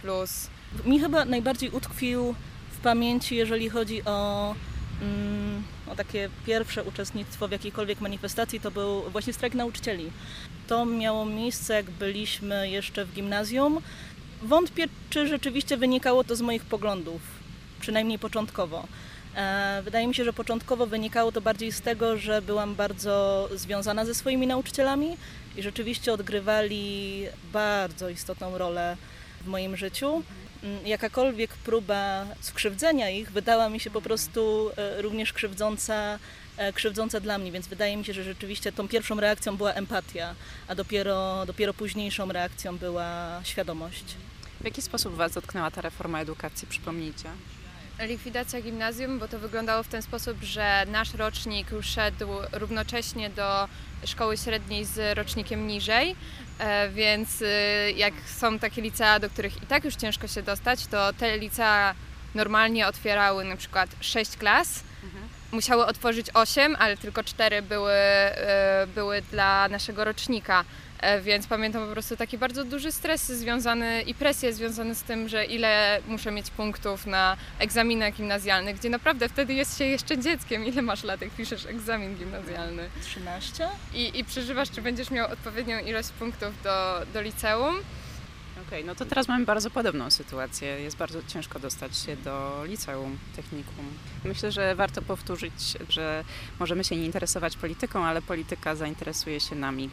Mi 0.85 0.99
chyba 0.99 1.25
najbardziej 1.25 1.69
utkwił 1.69 2.35
w 2.71 2.77
pamięci, 2.77 3.35
jeżeli 3.35 3.69
chodzi 3.69 4.05
o, 4.05 4.55
mm, 5.01 5.63
o 5.87 5.95
takie 5.95 6.29
pierwsze 6.45 6.83
uczestnictwo 6.83 7.47
w 7.47 7.51
jakiejkolwiek 7.51 8.01
manifestacji, 8.01 8.59
to 8.59 8.71
był 8.71 9.09
właśnie 9.09 9.33
strajk 9.33 9.53
nauczycieli. 9.53 10.11
To 10.67 10.85
miało 10.85 11.25
miejsce, 11.25 11.73
jak 11.73 11.91
byliśmy 11.91 12.69
jeszcze 12.69 13.05
w 13.05 13.13
gimnazjum. 13.13 13.81
Wątpię, 14.41 14.87
czy 15.09 15.27
rzeczywiście 15.27 15.77
wynikało 15.77 16.23
to 16.23 16.35
z 16.35 16.41
moich 16.41 16.65
poglądów, 16.65 17.21
przynajmniej 17.79 18.19
początkowo. 18.19 18.87
E, 19.35 19.81
Wydaje 19.83 20.07
mi 20.07 20.15
się, 20.15 20.23
że 20.23 20.33
początkowo 20.33 20.87
wynikało 20.87 21.31
to 21.31 21.41
bardziej 21.41 21.71
z 21.71 21.81
tego, 21.81 22.17
że 22.17 22.41
byłam 22.41 22.75
bardzo 22.75 23.49
związana 23.55 24.05
ze 24.05 24.15
swoimi 24.15 24.47
nauczycielami 24.47 25.17
i 25.57 25.61
rzeczywiście 25.61 26.13
odgrywali 26.13 27.25
bardzo 27.53 28.09
istotną 28.09 28.57
rolę 28.57 28.97
w 29.41 29.47
moim 29.47 29.77
życiu. 29.77 30.23
Mm, 30.63 30.87
Jakakolwiek 30.87 31.53
próba 31.53 32.25
skrzywdzenia 32.41 33.09
ich 33.09 33.31
wydała 33.31 33.69
mi 33.69 33.79
się 33.79 33.89
po 33.89 34.01
prostu 34.01 34.71
e, 34.77 35.01
również 35.01 35.33
krzywdząca, 35.33 36.19
e, 36.57 36.73
krzywdząca 36.73 37.19
dla 37.19 37.37
mnie, 37.37 37.51
więc 37.51 37.67
wydaje 37.67 37.97
mi 37.97 38.05
się, 38.05 38.13
że 38.13 38.23
rzeczywiście 38.23 38.71
tą 38.71 38.87
pierwszą 38.87 39.19
reakcją 39.19 39.57
była 39.57 39.73
empatia, 39.73 40.35
a 40.67 40.75
dopiero, 40.75 41.45
dopiero 41.45 41.73
późniejszą 41.73 42.31
reakcją 42.31 42.77
była 42.77 43.39
świadomość. 43.43 44.03
W 44.61 44.65
jaki 44.65 44.81
sposób 44.81 45.15
was 45.15 45.31
dotknęła 45.31 45.71
ta 45.71 45.81
reforma 45.81 46.21
edukacji, 46.21 46.67
przypomnijcie? 46.67 47.29
Likwidacja 48.05 48.61
gimnazjum, 48.61 49.19
bo 49.19 49.27
to 49.27 49.39
wyglądało 49.39 49.83
w 49.83 49.87
ten 49.87 50.01
sposób, 50.01 50.37
że 50.41 50.85
nasz 50.87 51.13
rocznik 51.13 51.67
szedł 51.81 52.27
równocześnie 52.51 53.29
do 53.29 53.67
szkoły 54.05 54.37
średniej 54.37 54.85
z 54.85 55.17
rocznikiem 55.17 55.67
niżej, 55.67 56.15
e, 56.59 56.89
więc 56.89 57.41
y, 57.41 57.45
jak 57.95 58.13
są 58.35 58.59
takie 58.59 58.81
licea, 58.81 59.19
do 59.19 59.29
których 59.29 59.63
i 59.63 59.65
tak 59.65 59.85
już 59.85 59.95
ciężko 59.95 60.27
się 60.27 60.41
dostać, 60.41 60.87
to 60.87 61.13
te 61.13 61.37
licea 61.37 61.95
normalnie 62.35 62.87
otwierały 62.87 63.43
na 63.43 63.57
przykład 63.57 63.89
6 64.01 64.37
klas, 64.37 64.83
musiały 65.51 65.85
otworzyć 65.85 66.27
8, 66.33 66.75
ale 66.79 66.97
tylko 66.97 67.23
4 67.23 67.61
były, 67.61 67.91
e, 67.91 68.87
były 68.95 69.21
dla 69.21 69.67
naszego 69.67 70.03
rocznika. 70.03 70.63
E, 71.01 71.21
Więc 71.21 71.47
pamiętam 71.47 71.85
po 71.85 71.91
prostu 71.91 72.17
taki 72.17 72.37
bardzo 72.37 72.63
duży 72.63 72.91
stres 72.91 73.27
związany 73.27 74.01
i 74.01 74.13
presję 74.13 74.53
związany 74.53 74.95
z 74.95 75.03
tym, 75.03 75.29
że 75.29 75.45
ile 75.45 76.01
muszę 76.07 76.31
mieć 76.31 76.49
punktów 76.49 77.05
na 77.05 77.37
egzaminach 77.59 78.13
gimnazjalnych, 78.13 78.77
gdzie 78.77 78.89
naprawdę 78.89 79.29
wtedy 79.29 79.53
jest 79.53 79.77
się 79.77 79.85
jeszcze 79.85 80.17
dzieckiem. 80.17 80.65
Ile 80.65 80.81
masz 80.81 81.03
lat, 81.03 81.21
jak 81.21 81.29
piszesz 81.29 81.65
egzamin 81.65 82.15
gimnazjalny? 82.15 82.89
13? 83.03 83.69
I, 83.93 84.19
i 84.19 84.23
przeżywasz, 84.23 84.71
czy 84.71 84.81
będziesz 84.81 85.11
miał 85.11 85.31
odpowiednią 85.31 85.79
ilość 85.79 86.09
punktów 86.09 86.63
do, 86.63 87.01
do 87.13 87.21
liceum. 87.21 87.75
Okej, 88.67 88.85
no 88.85 88.95
to 88.95 89.05
teraz 89.05 89.27
mamy 89.27 89.45
bardzo 89.45 89.69
podobną 89.69 90.11
sytuację. 90.11 90.67
Jest 90.67 90.97
bardzo 90.97 91.19
ciężko 91.27 91.59
dostać 91.59 91.97
się 91.97 92.15
do 92.15 92.63
liceum, 92.65 93.17
technikum. 93.35 93.85
Myślę, 94.25 94.51
że 94.51 94.75
warto 94.75 95.01
powtórzyć, 95.01 95.53
że 95.89 96.23
możemy 96.59 96.83
się 96.83 96.95
nie 96.95 97.05
interesować 97.05 97.57
polityką, 97.57 98.05
ale 98.05 98.21
polityka 98.21 98.75
zainteresuje 98.75 99.39
się 99.39 99.55
nami. 99.55 99.89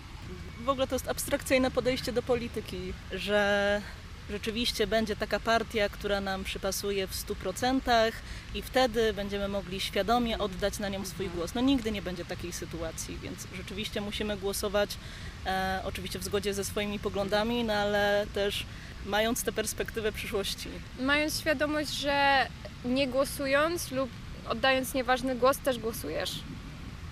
W 0.68 0.70
ogóle 0.70 0.86
to 0.86 0.94
jest 0.94 1.08
abstrakcyjne 1.08 1.70
podejście 1.70 2.12
do 2.12 2.22
polityki, 2.22 2.92
że 3.12 3.82
rzeczywiście 4.30 4.86
będzie 4.86 5.16
taka 5.16 5.40
partia, 5.40 5.88
która 5.88 6.20
nam 6.20 6.44
przypasuje 6.44 7.06
w 7.06 7.14
100% 7.14 8.12
i 8.54 8.62
wtedy 8.62 9.12
będziemy 9.12 9.48
mogli 9.48 9.80
świadomie 9.80 10.38
oddać 10.38 10.78
na 10.78 10.88
nią 10.88 11.04
swój 11.04 11.28
głos. 11.28 11.54
No 11.54 11.60
nigdy 11.60 11.92
nie 11.92 12.02
będzie 12.02 12.24
takiej 12.24 12.52
sytuacji, 12.52 13.18
więc 13.22 13.46
rzeczywiście 13.54 14.00
musimy 14.00 14.36
głosować 14.36 14.90
e, 15.46 15.80
oczywiście 15.84 16.18
w 16.18 16.24
zgodzie 16.24 16.54
ze 16.54 16.64
swoimi 16.64 16.98
poglądami, 16.98 17.64
no 17.64 17.72
ale 17.72 18.26
też 18.34 18.66
mając 19.06 19.42
tę 19.44 19.52
perspektywę 19.52 20.12
przyszłości. 20.12 20.68
Mając 21.00 21.40
świadomość, 21.40 21.90
że 21.90 22.46
nie 22.84 23.08
głosując 23.08 23.90
lub 23.90 24.10
oddając 24.48 24.94
nieważny 24.94 25.36
głos, 25.36 25.58
też 25.58 25.78
głosujesz. 25.78 26.30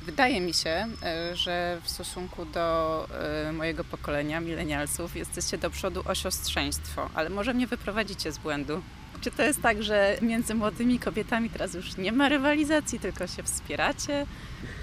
Wydaje 0.06 0.40
mi 0.40 0.54
się, 0.54 0.86
e, 1.02 1.36
że 1.36 1.78
w 1.82 1.90
stosunku 1.90 2.44
do 2.44 3.08
e, 3.48 3.52
mojego 3.52 3.84
pokolenia, 3.84 4.40
milenialsów, 4.40 5.16
jesteście 5.16 5.58
do 5.58 5.70
przodu 5.70 6.02
o 6.04 6.14
siostrzeństwo, 6.14 7.10
ale 7.14 7.30
może 7.30 7.54
mnie 7.54 7.66
wyprowadzicie 7.66 8.32
z 8.32 8.38
błędu. 8.38 8.82
Czy 9.20 9.30
to 9.30 9.42
jest 9.42 9.62
tak, 9.62 9.82
że 9.82 10.16
między 10.22 10.54
młodymi 10.54 10.98
kobietami 10.98 11.50
teraz 11.50 11.74
już 11.74 11.96
nie 11.96 12.12
ma 12.12 12.28
rywalizacji, 12.28 13.00
tylko 13.00 13.26
się 13.26 13.42
wspieracie? 13.42 14.26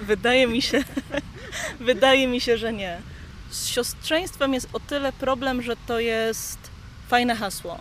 Wydaje 0.01 0.47
mi 0.47 0.61
się, 0.61 0.83
wydaje 1.79 2.27
mi 2.27 2.41
się, 2.41 2.57
że 2.57 2.73
nie. 2.73 3.01
Z 3.49 3.67
siostrzeństwem 3.67 4.53
jest 4.53 4.69
o 4.73 4.79
tyle 4.79 5.13
problem, 5.13 5.61
że 5.61 5.75
to 5.87 5.99
jest 5.99 6.57
fajne 7.07 7.35
hasło. 7.35 7.77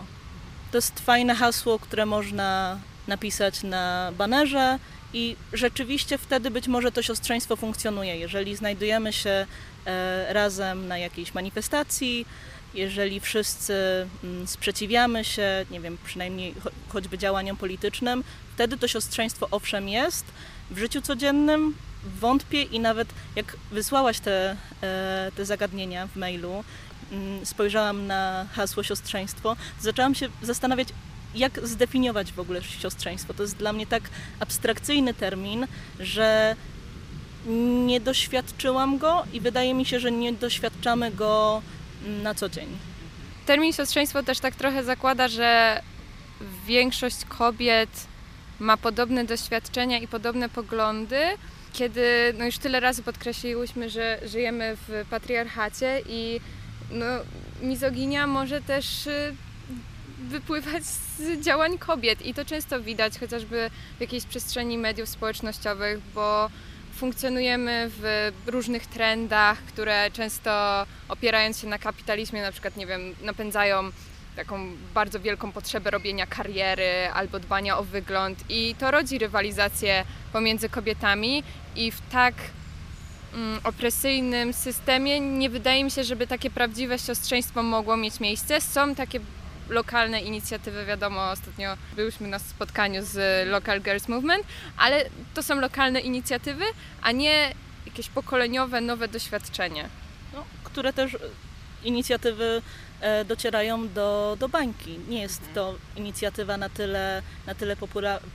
To 0.71 0.77
jest 0.77 0.99
fajne 0.99 1.35
hasło, 1.35 1.79
które 1.79 2.05
można 2.05 2.79
napisać 3.07 3.63
na 3.63 4.11
banerze 4.17 4.79
i 5.13 5.35
rzeczywiście 5.53 6.17
wtedy 6.17 6.51
być 6.51 6.67
może 6.67 6.91
to 6.91 7.01
siostrzeństwo 7.01 7.55
funkcjonuje. 7.55 8.17
Jeżeli 8.17 8.55
znajdujemy 8.55 9.13
się 9.13 9.45
e, 9.85 10.33
razem 10.33 10.87
na 10.87 10.97
jakiejś 10.97 11.33
manifestacji, 11.33 12.25
jeżeli 12.73 13.19
wszyscy 13.19 14.07
mm, 14.23 14.47
sprzeciwiamy 14.47 15.23
się, 15.23 15.65
nie 15.71 15.79
wiem, 15.79 15.97
przynajmniej 16.05 16.53
cho- 16.55 16.71
choćby 16.89 17.17
działaniom 17.17 17.57
politycznym, 17.57 18.23
wtedy 18.55 18.77
to 18.77 18.87
siostrzeństwo 18.87 19.47
owszem 19.51 19.89
jest. 19.89 20.25
W 20.71 20.77
życiu 20.77 21.01
codziennym 21.01 21.75
wątpię 22.19 22.61
i 22.61 22.79
nawet 22.79 23.07
jak 23.35 23.57
wysłałaś 23.71 24.19
te, 24.19 24.55
e, 24.83 25.31
te 25.35 25.45
zagadnienia 25.45 26.07
w 26.07 26.15
mailu, 26.15 26.63
mm, 27.11 27.45
spojrzałam 27.45 28.07
na 28.07 28.45
hasło 28.53 28.83
siostrzeństwo, 28.83 29.55
zaczęłam 29.81 30.15
się 30.15 30.29
zastanawiać, 30.41 30.87
jak 31.35 31.67
zdefiniować 31.67 32.33
w 32.33 32.39
ogóle 32.39 32.63
siostrzeństwo? 32.63 33.33
To 33.33 33.43
jest 33.43 33.57
dla 33.57 33.73
mnie 33.73 33.87
tak 33.87 34.03
abstrakcyjny 34.39 35.13
termin, 35.13 35.67
że 35.99 36.55
nie 37.85 37.99
doświadczyłam 37.99 38.97
go 38.97 39.23
i 39.33 39.41
wydaje 39.41 39.73
mi 39.73 39.85
się, 39.85 39.99
że 39.99 40.11
nie 40.11 40.33
doświadczamy 40.33 41.11
go 41.11 41.61
na 42.23 42.35
co 42.35 42.49
dzień. 42.49 42.67
Termin 43.45 43.73
siostrzeństwo 43.73 44.23
też 44.23 44.39
tak 44.39 44.55
trochę 44.55 44.83
zakłada, 44.83 45.27
że 45.27 45.81
większość 46.67 47.25
kobiet 47.25 47.89
ma 48.59 48.77
podobne 48.77 49.25
doświadczenia 49.25 49.97
i 49.97 50.07
podobne 50.07 50.49
poglądy, 50.49 51.21
kiedy 51.73 52.33
no 52.37 52.45
już 52.45 52.57
tyle 52.57 52.79
razy 52.79 53.03
podkreśliłyśmy, 53.03 53.89
że 53.89 54.19
żyjemy 54.25 54.77
w 54.87 55.05
patriarchacie 55.09 56.01
i 56.09 56.39
no, 56.91 57.05
mizoginia 57.61 58.27
może 58.27 58.61
też 58.61 59.07
y, 59.07 59.35
wypływać 60.19 60.83
z 60.85 61.39
działań 61.41 61.77
kobiet 61.77 62.25
i 62.25 62.33
to 62.33 62.45
często 62.45 62.81
widać 62.81 63.19
chociażby 63.19 63.69
w 63.97 64.01
jakiejś 64.01 64.25
przestrzeni 64.25 64.77
mediów 64.77 65.09
społecznościowych, 65.09 65.99
bo 66.15 66.49
funkcjonujemy 66.95 67.91
w 67.99 68.31
różnych 68.45 68.85
trendach, 68.85 69.57
które 69.57 70.11
często 70.11 70.85
opierając 71.09 71.59
się 71.59 71.67
na 71.67 71.79
kapitalizmie, 71.79 72.41
na 72.41 72.51
przykład, 72.51 72.77
nie 72.77 72.87
wiem, 72.87 73.01
napędzają 73.21 73.91
taką 74.35 74.71
bardzo 74.93 75.19
wielką 75.19 75.51
potrzebę 75.51 75.91
robienia 75.91 76.27
kariery 76.27 77.09
albo 77.13 77.39
dbania 77.39 77.77
o 77.77 77.83
wygląd 77.83 78.43
i 78.49 78.75
to 78.79 78.91
rodzi 78.91 79.17
rywalizację 79.17 80.05
pomiędzy 80.33 80.69
kobietami 80.69 81.43
i 81.75 81.91
w 81.91 82.01
tak 82.11 82.33
mm, 83.33 83.59
opresyjnym 83.63 84.53
systemie 84.53 85.19
nie 85.19 85.49
wydaje 85.49 85.83
mi 85.83 85.91
się, 85.91 86.03
żeby 86.03 86.27
takie 86.27 86.49
prawdziwe 86.49 86.99
siostrzeństwo 86.99 87.63
mogło 87.63 87.97
mieć 87.97 88.19
miejsce. 88.19 88.61
Są 88.61 88.95
takie 88.95 89.19
lokalne 89.69 90.21
inicjatywy, 90.21 90.85
wiadomo, 90.85 91.31
ostatnio 91.31 91.77
byliśmy 91.95 92.27
na 92.27 92.39
spotkaniu 92.39 93.05
z 93.05 93.47
Local 93.47 93.81
Girls 93.81 94.07
Movement, 94.07 94.45
ale 94.77 95.05
to 95.33 95.43
są 95.43 95.59
lokalne 95.59 95.99
inicjatywy, 95.99 96.65
a 97.01 97.11
nie 97.11 97.53
jakieś 97.85 98.09
pokoleniowe, 98.09 98.81
nowe 98.81 99.07
doświadczenie. 99.07 99.89
No, 100.33 100.43
które 100.63 100.93
też 100.93 101.17
inicjatywy 101.83 102.61
e, 103.01 103.25
docierają 103.25 103.89
do, 103.89 104.37
do 104.39 104.49
bańki. 104.49 104.99
Nie 105.09 105.21
jest 105.21 105.41
to 105.53 105.75
inicjatywa 105.95 106.57
na 106.57 106.69
tyle, 106.69 107.21
na 107.47 107.55
tyle 107.55 107.75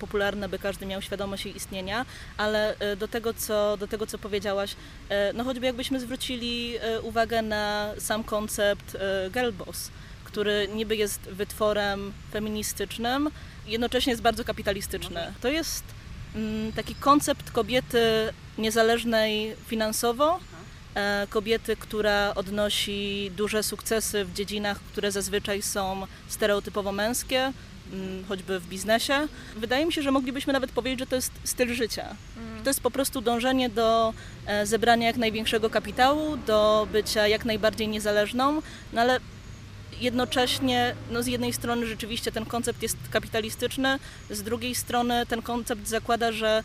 popularna, 0.00 0.48
by 0.48 0.58
każdy 0.58 0.86
miał 0.86 1.02
świadomość 1.02 1.44
jej 1.44 1.56
istnienia, 1.56 2.06
ale 2.36 2.76
e, 2.78 2.96
do 2.96 3.08
tego, 3.08 3.34
co, 3.34 3.76
do 3.76 3.88
tego, 3.88 4.06
co 4.06 4.18
powiedziałaś, 4.18 4.76
e, 5.08 5.32
no 5.32 5.44
choćby 5.44 5.66
jakbyśmy 5.66 6.00
zwrócili 6.00 6.74
uwagę 7.02 7.42
na 7.42 7.90
sam 7.98 8.24
koncept 8.24 8.96
girl 9.32 9.52
boss, 9.52 9.90
który 10.28 10.68
niby 10.74 10.96
jest 10.96 11.20
wytworem 11.20 12.12
feministycznym, 12.32 13.30
jednocześnie 13.66 14.10
jest 14.10 14.22
bardzo 14.22 14.44
kapitalistyczny. 14.44 15.32
To 15.40 15.48
jest 15.48 15.84
mm, 16.34 16.72
taki 16.72 16.94
koncept 16.94 17.50
kobiety 17.50 18.32
niezależnej 18.58 19.56
finansowo, 19.66 20.38
e, 20.94 21.26
kobiety, 21.30 21.76
która 21.76 22.34
odnosi 22.34 23.30
duże 23.36 23.62
sukcesy 23.62 24.24
w 24.24 24.32
dziedzinach, 24.32 24.80
które 24.80 25.12
zazwyczaj 25.12 25.62
są 25.62 26.06
stereotypowo 26.28 26.92
męskie, 26.92 27.52
mm, 27.92 28.24
choćby 28.28 28.60
w 28.60 28.68
biznesie. 28.68 29.28
Wydaje 29.56 29.86
mi 29.86 29.92
się, 29.92 30.02
że 30.02 30.10
moglibyśmy 30.10 30.52
nawet 30.52 30.72
powiedzieć, 30.72 30.98
że 30.98 31.06
to 31.06 31.16
jest 31.16 31.32
styl 31.44 31.74
życia. 31.74 32.16
Mm. 32.36 32.64
To 32.64 32.70
jest 32.70 32.80
po 32.80 32.90
prostu 32.90 33.20
dążenie 33.20 33.68
do 33.68 34.14
e, 34.46 34.66
zebrania 34.66 35.06
jak 35.06 35.16
największego 35.16 35.70
kapitału, 35.70 36.36
do 36.36 36.88
bycia 36.92 37.28
jak 37.28 37.44
najbardziej 37.44 37.88
niezależną, 37.88 38.62
no 38.92 39.00
ale 39.00 39.20
jednocześnie 40.00 40.94
no 41.10 41.22
z 41.22 41.26
jednej 41.26 41.52
strony 41.52 41.86
rzeczywiście 41.86 42.32
ten 42.32 42.46
koncept 42.46 42.82
jest 42.82 42.96
kapitalistyczny, 43.10 43.98
z 44.30 44.42
drugiej 44.42 44.74
strony 44.74 45.26
ten 45.26 45.42
koncept 45.42 45.88
zakłada, 45.88 46.32
że 46.32 46.62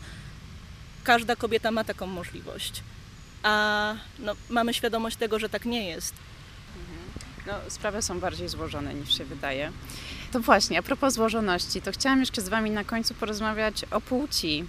każda 1.04 1.36
kobieta 1.36 1.70
ma 1.70 1.84
taką 1.84 2.06
możliwość. 2.06 2.82
A 3.42 3.94
no, 4.18 4.32
mamy 4.50 4.74
świadomość 4.74 5.16
tego, 5.16 5.38
że 5.38 5.48
tak 5.48 5.64
nie 5.64 5.88
jest. 5.88 6.14
No, 7.46 7.52
sprawy 7.68 8.02
są 8.02 8.20
bardziej 8.20 8.48
złożone 8.48 8.94
niż 8.94 9.18
się 9.18 9.24
wydaje. 9.24 9.72
To 10.32 10.40
właśnie, 10.40 10.78
a 10.78 10.82
propos 10.82 11.14
złożoności, 11.14 11.82
to 11.82 11.92
chciałam 11.92 12.20
jeszcze 12.20 12.42
z 12.42 12.48
Wami 12.48 12.70
na 12.70 12.84
końcu 12.84 13.14
porozmawiać 13.14 13.84
o 13.90 14.00
płci. 14.00 14.64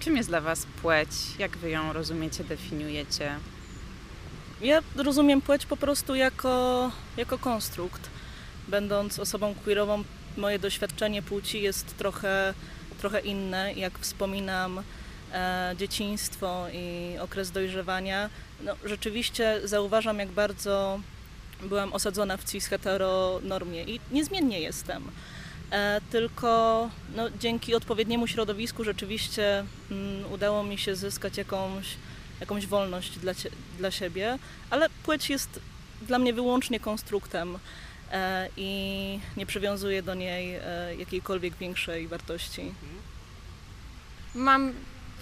Czym 0.00 0.16
jest 0.16 0.28
dla 0.28 0.40
Was 0.40 0.66
płeć? 0.82 1.08
Jak 1.38 1.56
Wy 1.56 1.70
ją 1.70 1.92
rozumiecie, 1.92 2.44
definiujecie? 2.44 3.38
Ja 4.60 4.82
rozumiem 4.96 5.40
płeć 5.40 5.66
po 5.66 5.76
prostu 5.76 6.14
jako, 6.14 6.90
jako 7.16 7.38
konstrukt. 7.38 8.10
Będąc 8.68 9.18
osobą 9.18 9.54
queerową, 9.64 10.04
moje 10.36 10.58
doświadczenie 10.58 11.22
płci 11.22 11.62
jest 11.62 11.96
trochę, 11.96 12.54
trochę 12.98 13.20
inne. 13.20 13.72
Jak 13.72 13.98
wspominam 13.98 14.82
e, 15.32 15.74
dzieciństwo 15.78 16.66
i 16.72 17.18
okres 17.18 17.50
dojrzewania, 17.50 18.30
no, 18.60 18.74
rzeczywiście 18.84 19.60
zauważam, 19.64 20.18
jak 20.18 20.28
bardzo 20.28 21.00
byłam 21.62 21.92
osadzona 21.92 22.36
w 22.36 22.44
cis-heteronormie 22.44 23.84
i 23.88 24.00
niezmiennie 24.12 24.60
jestem. 24.60 25.10
E, 25.70 26.00
tylko 26.10 26.90
no, 27.16 27.30
dzięki 27.30 27.74
odpowiedniemu 27.74 28.26
środowisku 28.26 28.84
rzeczywiście 28.84 29.64
mm, 29.90 30.32
udało 30.32 30.62
mi 30.62 30.78
się 30.78 30.96
zyskać 30.96 31.36
jakąś 31.36 31.86
jakąś 32.40 32.66
wolność 32.66 33.18
dla, 33.18 33.32
dla 33.78 33.90
siebie, 33.90 34.38
ale 34.70 34.90
płeć 35.02 35.30
jest 35.30 35.60
dla 36.02 36.18
mnie 36.18 36.32
wyłącznie 36.32 36.80
konstruktem 36.80 37.58
e, 38.12 38.48
i 38.56 39.20
nie 39.36 39.46
przywiązuję 39.46 40.02
do 40.02 40.14
niej 40.14 40.54
e, 40.54 40.94
jakiejkolwiek 40.98 41.56
większej 41.56 42.08
wartości. 42.08 42.74
Mam 44.34 44.72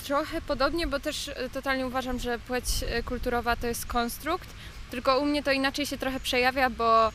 trochę 0.05 0.41
podobnie, 0.41 0.87
bo 0.87 1.01
też 1.01 1.29
e, 1.29 1.51
totalnie 1.51 1.87
uważam, 1.87 2.19
że 2.19 2.39
płeć 2.39 2.65
kulturowa 3.05 3.57
to 3.57 3.67
jest 3.67 3.87
konstrukt, 3.87 4.49
tylko 4.91 5.19
u 5.19 5.25
mnie 5.25 5.43
to 5.43 5.53
inaczej 5.53 5.87
się 5.87 5.99
trochę 5.99 6.21
przejawia, 6.21 6.71
bo 6.71 7.11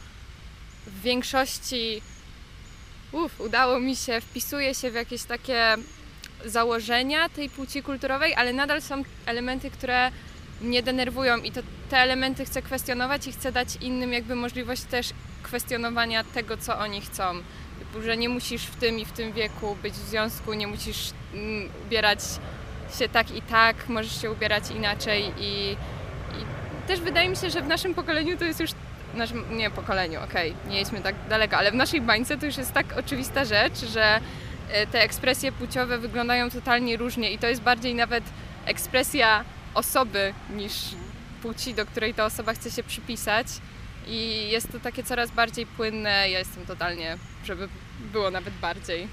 w 0.87 1.01
większości 1.01 2.01
uf, 3.11 3.41
udało 3.41 3.79
mi 3.79 3.95
się, 3.95 4.21
wpisuje 4.21 4.75
się 4.75 4.91
w 4.91 4.95
jakieś 4.95 5.23
takie 5.23 5.75
założenia 6.45 7.29
tej 7.29 7.49
płci 7.49 7.83
kulturowej, 7.83 8.35
ale 8.35 8.53
nadal 8.53 8.81
są 8.81 9.03
elementy, 9.25 9.71
które 9.71 10.11
mnie 10.61 10.83
denerwują 10.83 11.37
i 11.37 11.51
to 11.51 11.61
te 11.89 11.97
elementy 11.97 12.45
chcę 12.45 12.61
kwestionować 12.61 13.27
i 13.27 13.31
chcę 13.31 13.51
dać 13.51 13.75
innym 13.81 14.13
jakby 14.13 14.35
możliwość 14.35 14.83
też 14.83 15.09
kwestionowania 15.43 16.23
tego, 16.23 16.57
co 16.57 16.77
oni 16.77 17.01
chcą. 17.01 17.23
Typu, 17.79 18.01
że 18.01 18.17
nie 18.17 18.29
musisz 18.29 18.63
w 18.63 18.75
tym 18.75 18.99
i 18.99 19.05
w 19.05 19.11
tym 19.11 19.33
wieku 19.33 19.77
być 19.83 19.93
w 19.93 20.09
związku, 20.09 20.53
nie 20.53 20.67
musisz 20.67 21.11
mm, 21.33 21.69
ubierać 21.85 22.19
się 22.99 23.09
tak 23.09 23.31
i 23.35 23.41
tak, 23.41 23.89
możesz 23.89 24.21
się 24.21 24.31
ubierać 24.31 24.71
inaczej 24.71 25.31
i, 25.37 25.71
i 26.31 26.87
też 26.87 26.99
wydaje 26.99 27.29
mi 27.29 27.35
się, 27.35 27.49
że 27.49 27.61
w 27.61 27.67
naszym 27.67 27.93
pokoleniu 27.93 28.37
to 28.37 28.45
jest 28.45 28.59
już 28.59 28.71
naszym, 29.13 29.57
nie 29.57 29.69
pokoleniu, 29.69 30.23
okej, 30.23 30.51
okay, 30.51 30.71
nie 30.71 30.79
jedźmy 30.79 31.01
tak 31.01 31.15
daleko, 31.29 31.57
ale 31.57 31.71
w 31.71 31.75
naszej 31.75 32.01
bańce 32.01 32.37
to 32.37 32.45
już 32.45 32.57
jest 32.57 32.73
tak 32.73 32.85
oczywista 32.97 33.45
rzecz, 33.45 33.79
że 33.93 34.19
te 34.91 35.01
ekspresje 35.01 35.51
płciowe 35.51 35.97
wyglądają 35.97 36.49
totalnie 36.49 36.97
różnie 36.97 37.31
i 37.31 37.37
to 37.37 37.47
jest 37.47 37.61
bardziej 37.61 37.95
nawet 37.95 38.23
ekspresja 38.65 39.45
osoby 39.73 40.33
niż 40.49 40.73
płci, 41.41 41.73
do 41.73 41.85
której 41.85 42.13
ta 42.13 42.25
osoba 42.25 42.53
chce 42.53 42.71
się 42.71 42.83
przypisać. 42.83 43.47
I 44.07 44.49
jest 44.49 44.71
to 44.71 44.79
takie 44.79 45.03
coraz 45.03 45.31
bardziej 45.31 45.65
płynne. 45.65 46.09
Ja 46.09 46.39
jestem 46.39 46.65
totalnie, 46.65 47.17
żeby 47.45 47.69
było 48.11 48.31
nawet 48.31 48.53
bardziej. 48.53 49.07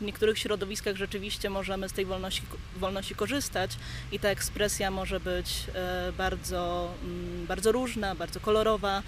W 0.00 0.02
niektórych 0.02 0.38
środowiskach 0.38 0.96
rzeczywiście 0.96 1.50
możemy 1.50 1.88
z 1.88 1.92
tej 1.92 2.04
wolności, 2.04 2.42
wolności 2.76 3.14
korzystać 3.14 3.70
i 4.12 4.18
ta 4.18 4.28
ekspresja 4.28 4.90
może 4.90 5.20
być 5.20 5.64
e, 5.74 6.12
bardzo, 6.12 6.90
mm, 7.02 7.46
bardzo 7.46 7.72
różna, 7.72 8.14
bardzo 8.14 8.40
kolorowa, 8.40 9.02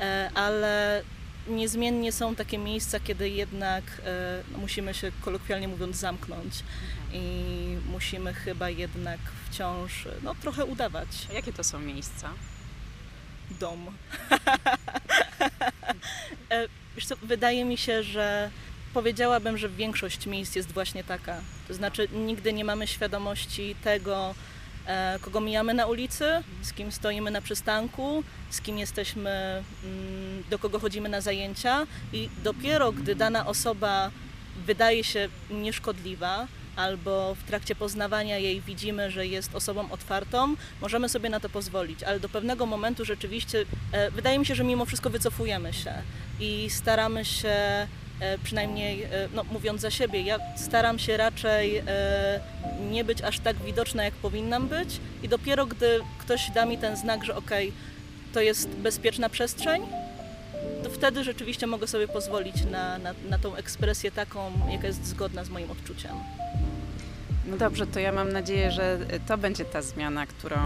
e, 0.00 0.30
ale 0.34 1.02
niezmiennie 1.48 2.12
są 2.12 2.34
takie 2.34 2.58
miejsca, 2.58 3.00
kiedy 3.00 3.28
jednak 3.28 3.84
e, 4.04 4.42
no, 4.52 4.58
musimy 4.58 4.94
się 4.94 5.12
kolokwialnie 5.20 5.68
mówiąc 5.68 5.96
zamknąć 5.96 6.54
i 7.12 7.22
musimy 7.86 8.34
chyba 8.34 8.70
jednak 8.70 9.20
wciąż 9.50 10.08
no, 10.22 10.34
trochę 10.34 10.64
udawać. 10.64 11.08
A 11.30 11.32
jakie 11.32 11.52
to 11.52 11.64
są 11.64 11.78
miejsca? 11.78 12.30
Dom. 13.60 13.86
e, 16.50 16.68
co, 17.06 17.16
wydaje 17.22 17.64
mi 17.64 17.76
się, 17.76 18.02
że 18.02 18.50
powiedziałabym, 18.94 19.58
że 19.58 19.68
większość 19.68 20.26
miejsc 20.26 20.56
jest 20.56 20.72
właśnie 20.72 21.04
taka. 21.04 21.40
To 21.68 21.74
znaczy 21.74 22.08
nigdy 22.12 22.52
nie 22.52 22.64
mamy 22.64 22.86
świadomości 22.86 23.74
tego, 23.84 24.34
kogo 25.20 25.40
mijamy 25.40 25.74
na 25.74 25.86
ulicy, 25.86 26.24
z 26.62 26.72
kim 26.72 26.92
stoimy 26.92 27.30
na 27.30 27.40
przystanku, 27.40 28.24
z 28.50 28.60
kim 28.60 28.78
jesteśmy, 28.78 29.30
mm, 29.84 30.44
do 30.50 30.58
kogo 30.58 30.80
chodzimy 30.80 31.08
na 31.08 31.20
zajęcia 31.20 31.86
i 32.12 32.28
dopiero 32.44 32.92
gdy 32.92 33.14
dana 33.14 33.46
osoba 33.46 34.10
wydaje 34.66 35.04
się 35.04 35.28
nieszkodliwa, 35.50 36.46
albo 36.76 37.34
w 37.34 37.42
trakcie 37.42 37.74
poznawania 37.74 38.38
jej 38.38 38.60
widzimy, 38.60 39.10
że 39.10 39.26
jest 39.26 39.54
osobą 39.54 39.90
otwartą, 39.90 40.54
możemy 40.80 41.08
sobie 41.08 41.30
na 41.30 41.40
to 41.40 41.48
pozwolić, 41.48 42.02
ale 42.02 42.20
do 42.20 42.28
pewnego 42.28 42.66
momentu 42.66 43.04
rzeczywiście 43.04 43.64
e, 43.92 44.10
wydaje 44.10 44.38
mi 44.38 44.46
się, 44.46 44.54
że 44.54 44.64
mimo 44.64 44.84
wszystko 44.84 45.10
wycofujemy 45.10 45.72
się 45.72 45.94
i 46.40 46.70
staramy 46.70 47.24
się 47.24 47.48
E, 47.48 48.09
Przynajmniej, 48.44 49.02
e, 49.02 49.08
no, 49.34 49.44
mówiąc 49.44 49.80
za 49.80 49.90
siebie, 49.90 50.22
ja 50.22 50.38
staram 50.56 50.98
się 50.98 51.16
raczej 51.16 51.76
e, 51.76 51.82
nie 52.90 53.04
być 53.04 53.22
aż 53.22 53.40
tak 53.40 53.56
widoczna, 53.56 54.04
jak 54.04 54.14
powinnam 54.14 54.68
być, 54.68 55.00
i 55.22 55.28
dopiero 55.28 55.66
gdy 55.66 56.00
ktoś 56.18 56.50
da 56.50 56.66
mi 56.66 56.78
ten 56.78 56.96
znak, 56.96 57.24
że 57.24 57.36
okej, 57.36 57.72
to 58.34 58.40
jest 58.40 58.68
bezpieczna 58.68 59.28
przestrzeń, 59.28 59.82
to 60.84 60.90
wtedy 60.90 61.24
rzeczywiście 61.24 61.66
mogę 61.66 61.86
sobie 61.86 62.08
pozwolić 62.08 62.64
na, 62.64 62.98
na, 62.98 63.14
na 63.28 63.38
tą 63.38 63.56
ekspresję 63.56 64.10
taką, 64.10 64.52
jaka 64.70 64.86
jest 64.86 65.06
zgodna 65.06 65.44
z 65.44 65.48
moim 65.48 65.70
odczuciem. 65.70 66.12
No 67.46 67.56
dobrze, 67.56 67.86
to 67.86 68.00
ja 68.00 68.12
mam 68.12 68.32
nadzieję, 68.32 68.70
że 68.70 68.98
to 69.28 69.38
będzie 69.38 69.64
ta 69.64 69.82
zmiana, 69.82 70.26
którą 70.26 70.58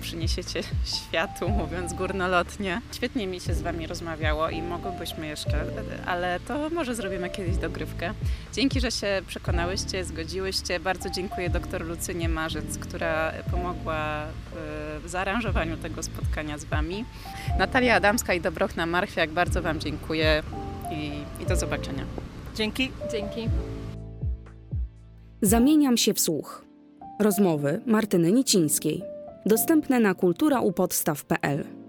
przyniesiecie 0.00 0.62
światu, 0.96 1.48
mówiąc 1.48 1.92
górnolotnie. 1.92 2.80
Świetnie 2.92 3.26
mi 3.26 3.40
się 3.40 3.54
z 3.54 3.62
Wami 3.62 3.86
rozmawiało 3.86 4.48
i 4.48 4.62
mogłybyśmy 4.62 5.26
jeszcze, 5.26 5.64
ale 6.06 6.40
to 6.40 6.70
może 6.70 6.94
zrobimy 6.94 7.30
kiedyś 7.30 7.56
dogrywkę. 7.56 8.14
Dzięki, 8.52 8.80
że 8.80 8.90
się 8.90 9.22
przekonałyście, 9.26 10.04
zgodziłyście. 10.04 10.80
Bardzo 10.80 11.10
dziękuję 11.10 11.50
doktor 11.50 11.84
Lucynie 11.86 12.28
Marzec, 12.28 12.78
która 12.78 13.32
pomogła 13.50 14.26
w, 14.52 15.00
w 15.04 15.08
zaaranżowaniu 15.08 15.76
tego 15.76 16.02
spotkania 16.02 16.58
z 16.58 16.64
Wami. 16.64 17.04
Natalia 17.58 17.94
Adamska 17.94 18.34
i 18.34 18.40
Dobrochna 18.40 18.86
Marchwiak, 18.86 19.30
bardzo 19.30 19.62
Wam 19.62 19.80
dziękuję 19.80 20.42
i, 20.90 21.12
i 21.42 21.46
do 21.46 21.56
zobaczenia. 21.56 22.04
Dzięki. 22.54 22.92
Dzięki. 23.12 23.48
Zamieniam 25.44 25.96
się 25.96 26.14
w 26.14 26.20
słuch. 26.20 26.64
Rozmowy 27.20 27.80
Martyny 27.86 28.32
Nicińskiej. 28.32 29.02
Dostępne 29.46 30.00
na 30.00 30.14
kulturaupodstaw.pl 30.14 31.81